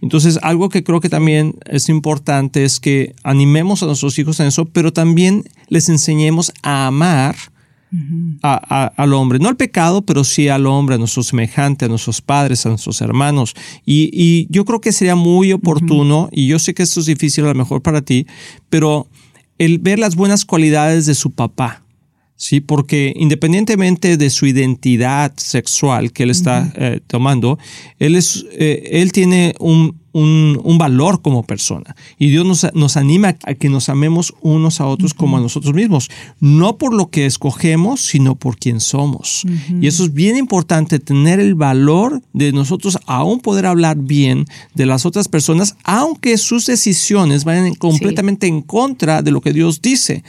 Entonces, 0.00 0.38
algo 0.42 0.68
que 0.68 0.82
creo 0.82 1.00
que 1.00 1.08
también 1.08 1.54
es 1.66 1.88
importante 1.88 2.64
es 2.64 2.80
que 2.80 3.14
animemos 3.22 3.82
a 3.82 3.86
nuestros 3.86 4.18
hijos 4.18 4.40
en 4.40 4.46
eso, 4.46 4.64
pero 4.64 4.92
también 4.92 5.44
les 5.68 5.88
enseñemos 5.88 6.52
a 6.62 6.86
amar 6.86 7.36
al 8.42 9.12
hombre, 9.12 9.38
no 9.38 9.48
al 9.48 9.56
pecado, 9.56 10.02
pero 10.02 10.24
sí 10.24 10.48
al 10.48 10.66
hombre, 10.66 10.94
a 10.94 10.98
nuestro 10.98 11.22
semejante, 11.22 11.84
a 11.84 11.88
nuestros 11.88 12.20
padres, 12.20 12.64
a 12.64 12.68
nuestros 12.68 13.00
hermanos. 13.00 13.54
Y, 13.84 14.46
yo 14.50 14.64
creo 14.64 14.80
que 14.80 14.92
sería 14.92 15.16
muy 15.16 15.52
oportuno, 15.52 16.28
y 16.32 16.46
yo 16.46 16.58
sé 16.58 16.74
que 16.74 16.82
esto 16.82 17.00
es 17.00 17.06
difícil 17.06 17.44
a 17.44 17.48
lo 17.48 17.54
mejor 17.54 17.82
para 17.82 18.02
ti, 18.02 18.26
pero 18.68 19.08
el 19.58 19.78
ver 19.78 19.98
las 19.98 20.16
buenas 20.16 20.44
cualidades 20.44 21.06
de 21.06 21.14
su 21.14 21.32
papá. 21.32 21.84
Sí, 22.36 22.60
porque 22.60 23.12
independientemente 23.16 24.16
de 24.16 24.30
su 24.30 24.46
identidad 24.46 25.34
sexual 25.36 26.10
que 26.10 26.22
él 26.22 26.30
está 26.30 26.72
eh, 26.74 27.00
tomando, 27.06 27.58
él, 27.98 28.16
es, 28.16 28.46
eh, 28.52 28.88
él 28.92 29.12
tiene 29.12 29.54
un, 29.58 29.99
un, 30.12 30.78
valor 30.78 31.20
como 31.20 31.42
persona. 31.42 31.94
Y 32.18 32.30
Dios 32.30 32.46
nos, 32.46 32.66
nos, 32.74 32.96
anima 32.96 33.36
a 33.44 33.54
que 33.54 33.68
nos 33.68 33.88
amemos 33.88 34.34
unos 34.40 34.80
a 34.80 34.86
otros 34.86 35.12
como 35.12 35.36
a 35.36 35.40
nosotros 35.40 35.74
mismos, 35.74 36.10
no 36.40 36.78
por 36.78 36.94
lo 36.94 37.10
que 37.10 37.26
escogemos, 37.26 38.00
sino 38.00 38.34
por 38.34 38.56
quien 38.56 38.80
somos. 38.80 39.44
Y 39.80 39.86
eso 39.86 40.04
es 40.04 40.14
bien 40.14 40.36
importante, 40.36 40.98
tener 40.98 41.38
el 41.38 41.54
valor 41.54 42.22
de 42.32 42.52
nosotros 42.52 42.98
aún 43.06 43.40
poder 43.40 43.66
hablar 43.66 43.98
bien 43.98 44.46
de 44.74 44.86
las 44.86 45.04
otras 45.04 45.28
personas, 45.28 45.76
aunque 45.84 46.38
sus 46.38 46.66
decisiones 46.66 47.44
vayan 47.44 47.74
completamente 47.74 48.46
en 48.46 48.62
contra 48.62 49.22
de 49.22 49.30
lo 49.30 49.40
que 49.40 49.52
Dios 49.52 49.82
dice 49.82 50.22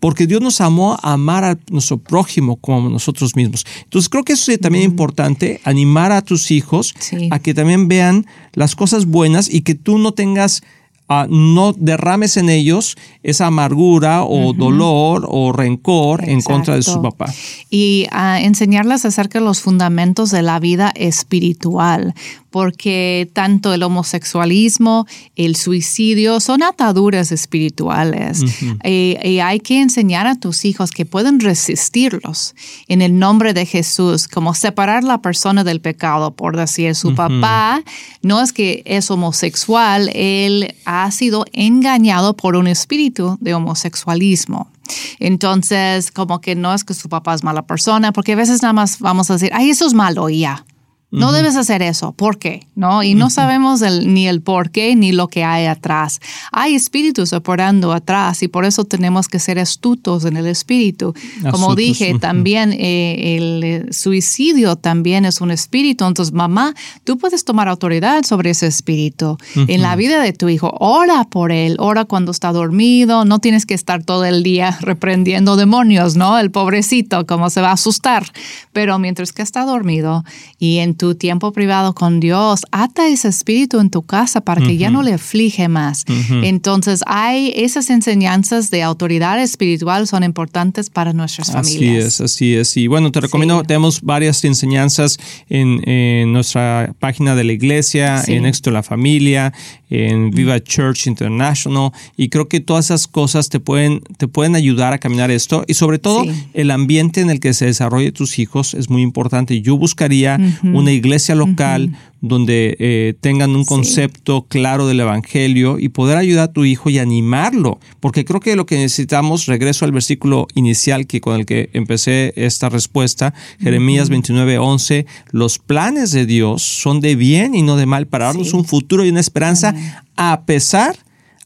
porque 0.00 0.26
Dios 0.26 0.40
nos 0.40 0.60
amó 0.60 0.96
a 1.02 1.12
amar 1.12 1.44
a 1.44 1.58
nuestro 1.70 1.98
prójimo 1.98 2.56
como 2.56 2.88
nosotros 2.88 3.34
mismos. 3.36 3.64
Entonces 3.84 4.08
creo 4.08 4.24
que 4.24 4.34
eso 4.34 4.52
es 4.52 4.60
también 4.60 4.84
importante, 4.84 5.60
animar 5.64 6.12
a 6.12 6.22
tus 6.22 6.50
hijos 6.50 6.94
a 7.30 7.38
que 7.38 7.54
también 7.54 7.88
vean 7.88 8.26
las 8.52 8.74
cosas 8.76 9.06
buenas 9.06 9.52
y 9.52 9.62
que 9.62 9.74
tú 9.74 9.98
no 9.98 10.12
tengas 10.12 10.62
Ah, 11.08 11.28
no 11.30 11.72
derrames 11.72 12.36
en 12.36 12.50
ellos 12.50 12.96
esa 13.22 13.46
amargura 13.46 14.24
o 14.24 14.52
dolor 14.52 15.24
o 15.30 15.52
rencor 15.52 16.28
en 16.28 16.42
contra 16.42 16.74
de 16.74 16.82
su 16.82 17.00
papá. 17.00 17.32
Y 17.70 18.08
a 18.10 18.40
enseñarles 18.40 19.04
acerca 19.04 19.38
de 19.38 19.44
los 19.44 19.60
fundamentos 19.60 20.32
de 20.32 20.42
la 20.42 20.58
vida 20.58 20.92
espiritual, 20.96 22.12
porque 22.56 23.28
tanto 23.34 23.74
el 23.74 23.82
homosexualismo, 23.82 25.06
el 25.34 25.56
suicidio 25.56 26.40
son 26.40 26.62
ataduras 26.62 27.30
espirituales 27.30 28.42
y, 28.82 29.40
hay 29.40 29.60
que 29.60 29.82
enseñar 29.82 30.26
a 30.26 30.36
tus 30.36 30.64
hijos 30.64 30.90
que 30.90 31.04
pueden 31.04 31.38
resistirlos 31.38 32.54
en 32.88 33.02
el 33.02 33.18
nombre 33.18 33.52
de 33.52 33.66
Jesús, 33.66 34.26
como 34.26 34.54
separar 34.54 35.04
la 35.04 35.20
persona 35.20 35.64
del 35.64 35.82
pecado, 35.82 36.30
por 36.30 36.56
decir, 36.56 36.94
su 36.94 37.14
papá 37.14 37.82
no 38.22 38.40
es 38.40 38.54
que 38.54 38.82
es 38.86 39.10
homosexual, 39.10 40.10
él 40.14 40.74
ha 40.86 41.10
sido 41.10 41.44
engañado 41.52 42.38
por 42.38 42.56
un 42.56 42.68
espíritu 42.68 43.36
de 43.38 43.52
homosexualismo. 43.52 44.70
Entonces, 45.18 46.10
como 46.10 46.40
que 46.40 46.54
no 46.54 46.72
es 46.72 46.84
que 46.84 46.94
su 46.94 47.10
papá 47.10 47.34
es 47.34 47.44
mala 47.44 47.66
persona, 47.66 48.12
porque 48.12 48.32
a 48.32 48.36
veces 48.36 48.62
nada 48.62 48.72
más 48.72 48.98
vamos 48.98 49.28
a 49.28 49.34
decir, 49.34 49.50
ay, 49.52 49.68
eso 49.68 49.86
es 49.86 49.92
malo 49.92 50.30
y 50.30 50.38
ya. 50.38 50.64
No 51.12 51.30
debes 51.30 51.56
hacer 51.56 51.82
eso. 51.82 52.12
¿Por 52.12 52.38
qué? 52.38 52.66
¿No? 52.74 53.04
Y 53.04 53.14
no 53.14 53.30
sabemos 53.30 53.80
ni 53.80 54.26
el 54.26 54.42
por 54.42 54.70
qué 54.70 54.96
ni 54.96 55.12
lo 55.12 55.28
que 55.28 55.44
hay 55.44 55.66
atrás. 55.66 56.20
Hay 56.50 56.74
espíritus 56.74 57.32
operando 57.32 57.92
atrás 57.92 58.42
y 58.42 58.48
por 58.48 58.64
eso 58.64 58.84
tenemos 58.84 59.28
que 59.28 59.38
ser 59.38 59.60
astutos 59.60 60.24
en 60.24 60.36
el 60.36 60.46
espíritu. 60.46 61.14
Como 61.50 61.76
dije, 61.76 62.18
también 62.18 62.72
eh, 62.72 63.36
el 63.36 63.64
eh, 63.64 63.92
suicidio 63.92 64.74
también 64.74 65.24
es 65.24 65.40
un 65.40 65.52
espíritu. 65.52 66.04
Entonces, 66.04 66.34
mamá, 66.34 66.74
tú 67.04 67.18
puedes 67.18 67.44
tomar 67.44 67.68
autoridad 67.68 68.24
sobre 68.24 68.50
ese 68.50 68.66
espíritu 68.66 69.38
en 69.54 69.82
la 69.82 69.94
vida 69.94 70.20
de 70.20 70.32
tu 70.32 70.48
hijo. 70.48 70.74
Ora 70.80 71.22
por 71.24 71.52
él, 71.52 71.76
ora 71.78 72.04
cuando 72.04 72.32
está 72.32 72.50
dormido. 72.50 73.24
No 73.24 73.38
tienes 73.38 73.64
que 73.64 73.74
estar 73.74 74.02
todo 74.02 74.24
el 74.24 74.42
día 74.42 74.76
reprendiendo 74.80 75.54
demonios, 75.54 76.16
¿no? 76.16 76.36
El 76.36 76.50
pobrecito, 76.50 77.26
como 77.26 77.48
se 77.48 77.60
va 77.60 77.68
a 77.68 77.74
asustar. 77.74 78.24
Pero 78.72 78.98
mientras 78.98 79.32
que 79.32 79.42
está 79.42 79.64
dormido 79.64 80.24
y 80.58 80.78
en 80.78 80.95
tu 80.96 81.14
tiempo 81.14 81.52
privado 81.52 81.94
con 81.94 82.20
Dios, 82.20 82.62
ata 82.70 83.08
ese 83.08 83.28
espíritu 83.28 83.80
en 83.80 83.90
tu 83.90 84.02
casa 84.02 84.40
para 84.40 84.60
que 84.60 84.76
ya 84.76 84.90
no 84.90 85.02
le 85.02 85.12
aflige 85.12 85.68
más. 85.68 86.04
Entonces, 86.42 87.02
hay 87.06 87.52
esas 87.56 87.90
enseñanzas 87.90 88.70
de 88.70 88.82
autoridad 88.82 89.40
espiritual 89.42 90.06
son 90.06 90.22
importantes 90.22 90.90
para 90.90 91.12
nuestras 91.12 91.52
familias. 91.52 91.76
Así 91.76 91.96
es, 91.96 92.20
así 92.20 92.54
es. 92.54 92.76
Y 92.76 92.86
bueno, 92.86 93.12
te 93.12 93.20
recomiendo, 93.20 93.62
tenemos 93.62 94.02
varias 94.02 94.44
enseñanzas 94.44 95.18
en, 95.48 96.32
nuestra 96.32 96.94
página 96.98 97.34
de 97.34 97.44
la 97.44 97.52
iglesia, 97.52 98.22
en 98.26 98.46
Éxito 98.46 98.70
la 98.70 98.82
Familia, 98.82 99.52
en 99.90 100.30
Viva 100.30 100.60
Church 100.60 101.06
International, 101.06 101.90
y 102.16 102.28
creo 102.28 102.48
que 102.48 102.60
todas 102.60 102.86
esas 102.86 103.06
cosas 103.06 103.48
te 103.48 103.60
pueden, 103.60 104.00
te 104.16 104.28
pueden 104.28 104.56
ayudar 104.56 104.92
a 104.92 104.98
caminar 104.98 105.30
esto, 105.30 105.64
y 105.66 105.74
sobre 105.74 105.98
todo 105.98 106.24
el 106.54 106.70
ambiente 106.70 107.20
en 107.20 107.30
el 107.30 107.40
que 107.40 107.54
se 107.54 107.66
desarrolle 107.66 108.12
tus 108.12 108.38
hijos 108.38 108.74
es 108.74 108.90
muy 108.90 109.02
importante. 109.02 109.60
Yo 109.60 109.76
buscaría 109.76 110.38
una 110.86 110.92
iglesia 110.92 111.34
local 111.34 111.96
donde 112.20 112.76
eh, 112.78 113.14
tengan 113.20 113.56
un 113.56 113.64
concepto 113.64 114.46
claro 114.48 114.86
del 114.86 115.00
Evangelio 115.00 115.80
y 115.80 115.88
poder 115.88 116.16
ayudar 116.16 116.44
a 116.44 116.52
tu 116.52 116.64
hijo 116.64 116.90
y 116.90 117.00
animarlo, 117.00 117.80
porque 117.98 118.24
creo 118.24 118.38
que 118.38 118.54
lo 118.54 118.66
que 118.66 118.76
necesitamos, 118.76 119.46
regreso 119.46 119.84
al 119.84 119.90
versículo 119.90 120.46
inicial 120.54 121.08
que 121.08 121.20
con 121.20 121.34
el 121.34 121.44
que 121.44 121.70
empecé 121.72 122.32
esta 122.36 122.68
respuesta, 122.68 123.34
Jeremías 123.58 124.10
29, 124.10 124.58
11, 124.58 125.06
los 125.32 125.58
planes 125.58 126.12
de 126.12 126.24
Dios 126.24 126.62
son 126.62 127.00
de 127.00 127.16
bien 127.16 127.56
y 127.56 127.62
no 127.62 127.76
de 127.76 127.86
mal 127.86 128.06
para 128.06 128.26
darnos 128.26 128.54
un 128.54 128.64
futuro 128.64 129.04
y 129.04 129.08
una 129.08 129.20
esperanza 129.20 129.74
a 130.16 130.42
pesar 130.46 130.96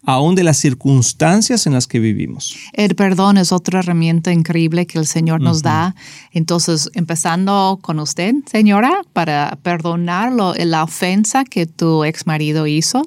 aún 0.04 0.34
de 0.34 0.44
las 0.44 0.58
circunstancias 0.58 1.66
en 1.66 1.74
las 1.74 1.86
que 1.86 2.00
vivimos. 2.00 2.56
El 2.72 2.94
perdón 2.94 3.36
es 3.36 3.52
otra 3.52 3.80
herramienta 3.80 4.32
increíble 4.32 4.86
que 4.86 4.98
el 4.98 5.06
Señor 5.06 5.40
nos 5.40 5.62
da. 5.62 5.94
Entonces, 6.32 6.90
empezando 6.94 7.78
con 7.82 7.98
usted, 8.00 8.34
señora, 8.50 9.02
para 9.12 9.58
perdonar 9.62 10.32
la 10.32 10.84
ofensa 10.84 11.44
que 11.44 11.66
tu 11.66 12.04
ex 12.04 12.26
marido 12.26 12.66
hizo 12.66 13.02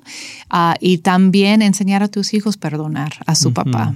ah, 0.49 0.75
y 0.79 0.99
también 0.99 1.62
enseñar 1.62 2.03
a 2.03 2.08
tus 2.08 2.34
hijos 2.34 2.58
perdonar 2.58 3.13
a 3.25 3.36
su 3.36 3.53
papá. 3.53 3.93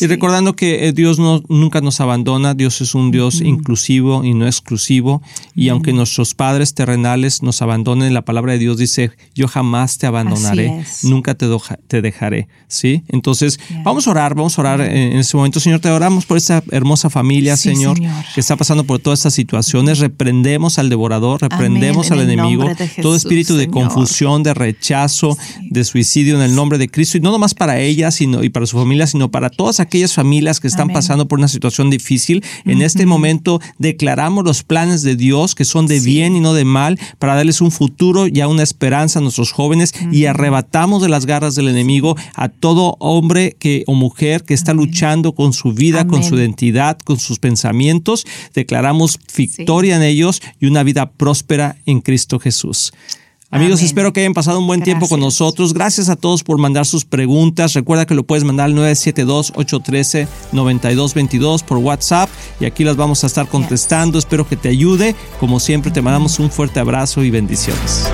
Y 0.00 0.06
recordando 0.06 0.56
que 0.56 0.88
eh, 0.88 0.92
Dios 0.92 1.18
no, 1.18 1.42
nunca 1.48 1.80
nos 1.80 2.00
abandona, 2.00 2.54
Dios 2.54 2.80
es 2.80 2.94
un 2.94 3.10
Dios 3.10 3.40
inclusivo 3.40 4.24
y 4.24 4.34
no 4.34 4.46
exclusivo. 4.46 5.22
Y 5.54 5.68
aunque 5.68 5.92
nuestros 5.92 6.34
padres 6.34 6.74
terrenales 6.74 7.42
nos 7.42 7.62
abandonen, 7.62 8.14
la 8.14 8.24
palabra 8.24 8.52
de 8.52 8.58
Dios 8.58 8.76
dice, 8.76 9.12
yo 9.34 9.48
jamás 9.48 9.98
te 9.98 10.06
abandonaré, 10.06 10.84
nunca 11.02 11.34
te, 11.34 11.46
te 11.92 12.00
dejaré. 12.00 12.48
¿Sí? 12.68 13.02
Entonces, 13.08 13.60
vamos 13.84 14.06
a 14.06 14.12
orar, 14.12 14.34
vamos 14.34 14.56
a 14.56 14.62
orar 14.62 14.80
en, 14.80 15.18
este 15.18 15.36
momento. 15.36 15.60
Señor, 15.60 15.80
te 15.80 15.90
oramos 15.90 16.24
por 16.24 16.38
esta 16.38 16.62
hermosa 16.70 17.10
familia, 17.10 17.54
señor, 17.58 17.98
que 18.34 18.40
está 18.40 18.56
pasando 18.56 18.84
por 18.84 18.98
todas 18.98 19.18
estas 19.18 19.34
situaciones. 19.34 19.98
Reprendemos 19.98 20.78
al 20.78 20.88
devorador, 20.88 21.42
reprendemos 21.42 22.10
al 22.10 22.20
enemigo, 22.20 22.64
todo 23.02 23.14
espíritu 23.14 23.56
de 23.56 23.68
confusión, 23.68 24.42
de 24.42 24.54
rechazo, 24.54 25.36
de 25.60 25.84
suicidio 25.84 26.36
en 26.36 26.42
el 26.42 26.54
nombre 26.54 26.78
de 26.78 26.88
Cristo. 26.88 27.18
Y 27.18 27.20
no 27.20 27.30
nomás 27.30 27.52
para 27.52 27.78
ella 27.78 28.10
sino, 28.10 28.42
y 28.42 28.48
para 28.48 28.64
su 28.64 28.78
familia, 28.78 29.06
sino 29.06 29.30
para 29.30 29.50
todas 29.50 29.78
aquellas 29.78 30.14
familias 30.14 30.60
que 30.60 30.68
están 30.68 30.88
pasando 30.88 31.28
por 31.28 31.38
una 31.38 31.48
situación 31.48 31.90
difícil. 31.90 32.42
En 32.64 32.80
este 32.80 33.04
momento 33.04 33.60
declaramos 33.78 34.44
los 34.44 34.62
planes 34.62 35.02
de 35.02 35.14
Dios 35.14 35.54
que 35.54 35.66
son 35.66 35.86
de 35.86 36.00
bien 36.00 36.36
y 36.36 36.40
no 36.40 36.54
de 36.54 36.64
mal 36.64 36.98
para 37.18 37.34
darles 37.34 37.60
un 37.60 37.70
futuro 37.70 38.26
y 38.28 38.40
una 38.40 38.62
esperanza 38.62 39.18
a 39.18 39.22
nuestros 39.22 39.52
jóvenes 39.52 39.92
y 40.10 40.24
arrebatamos 40.24 41.02
de 41.02 41.08
las 41.08 41.26
garras 41.26 41.54
del 41.54 41.68
enemigo 41.68 41.81
a 42.34 42.48
todo 42.48 42.96
hombre 42.98 43.56
que, 43.58 43.84
o 43.86 43.94
mujer 43.94 44.44
que 44.44 44.54
está 44.54 44.72
luchando 44.72 45.32
con 45.32 45.52
su 45.52 45.72
vida, 45.72 46.06
con 46.06 46.22
su 46.22 46.36
identidad, 46.36 46.98
con 46.98 47.18
sus 47.18 47.38
pensamientos. 47.38 48.26
Declaramos 48.54 49.18
victoria 49.36 49.96
en 49.96 50.02
ellos 50.02 50.42
y 50.60 50.66
una 50.66 50.82
vida 50.82 51.10
próspera 51.10 51.76
en 51.86 52.00
Cristo 52.00 52.38
Jesús. 52.38 52.92
Amigos, 53.54 53.82
espero 53.82 54.14
que 54.14 54.20
hayan 54.20 54.32
pasado 54.32 54.60
un 54.60 54.66
buen 54.66 54.82
tiempo 54.82 55.06
con 55.08 55.20
nosotros. 55.20 55.74
Gracias 55.74 56.08
a 56.08 56.16
todos 56.16 56.42
por 56.42 56.56
mandar 56.56 56.86
sus 56.86 57.04
preguntas. 57.04 57.74
Recuerda 57.74 58.06
que 58.06 58.14
lo 58.14 58.22
puedes 58.22 58.44
mandar 58.44 58.70
al 58.70 58.74
972-813-9222 58.76 61.62
por 61.62 61.76
WhatsApp 61.76 62.30
y 62.60 62.64
aquí 62.64 62.82
las 62.82 62.96
vamos 62.96 63.24
a 63.24 63.26
estar 63.26 63.46
contestando. 63.46 64.18
Espero 64.18 64.48
que 64.48 64.56
te 64.56 64.70
ayude. 64.70 65.14
Como 65.38 65.60
siempre, 65.60 65.90
te 65.90 66.00
mandamos 66.00 66.38
un 66.38 66.50
fuerte 66.50 66.80
abrazo 66.80 67.24
y 67.24 67.30
bendiciones. 67.30 68.06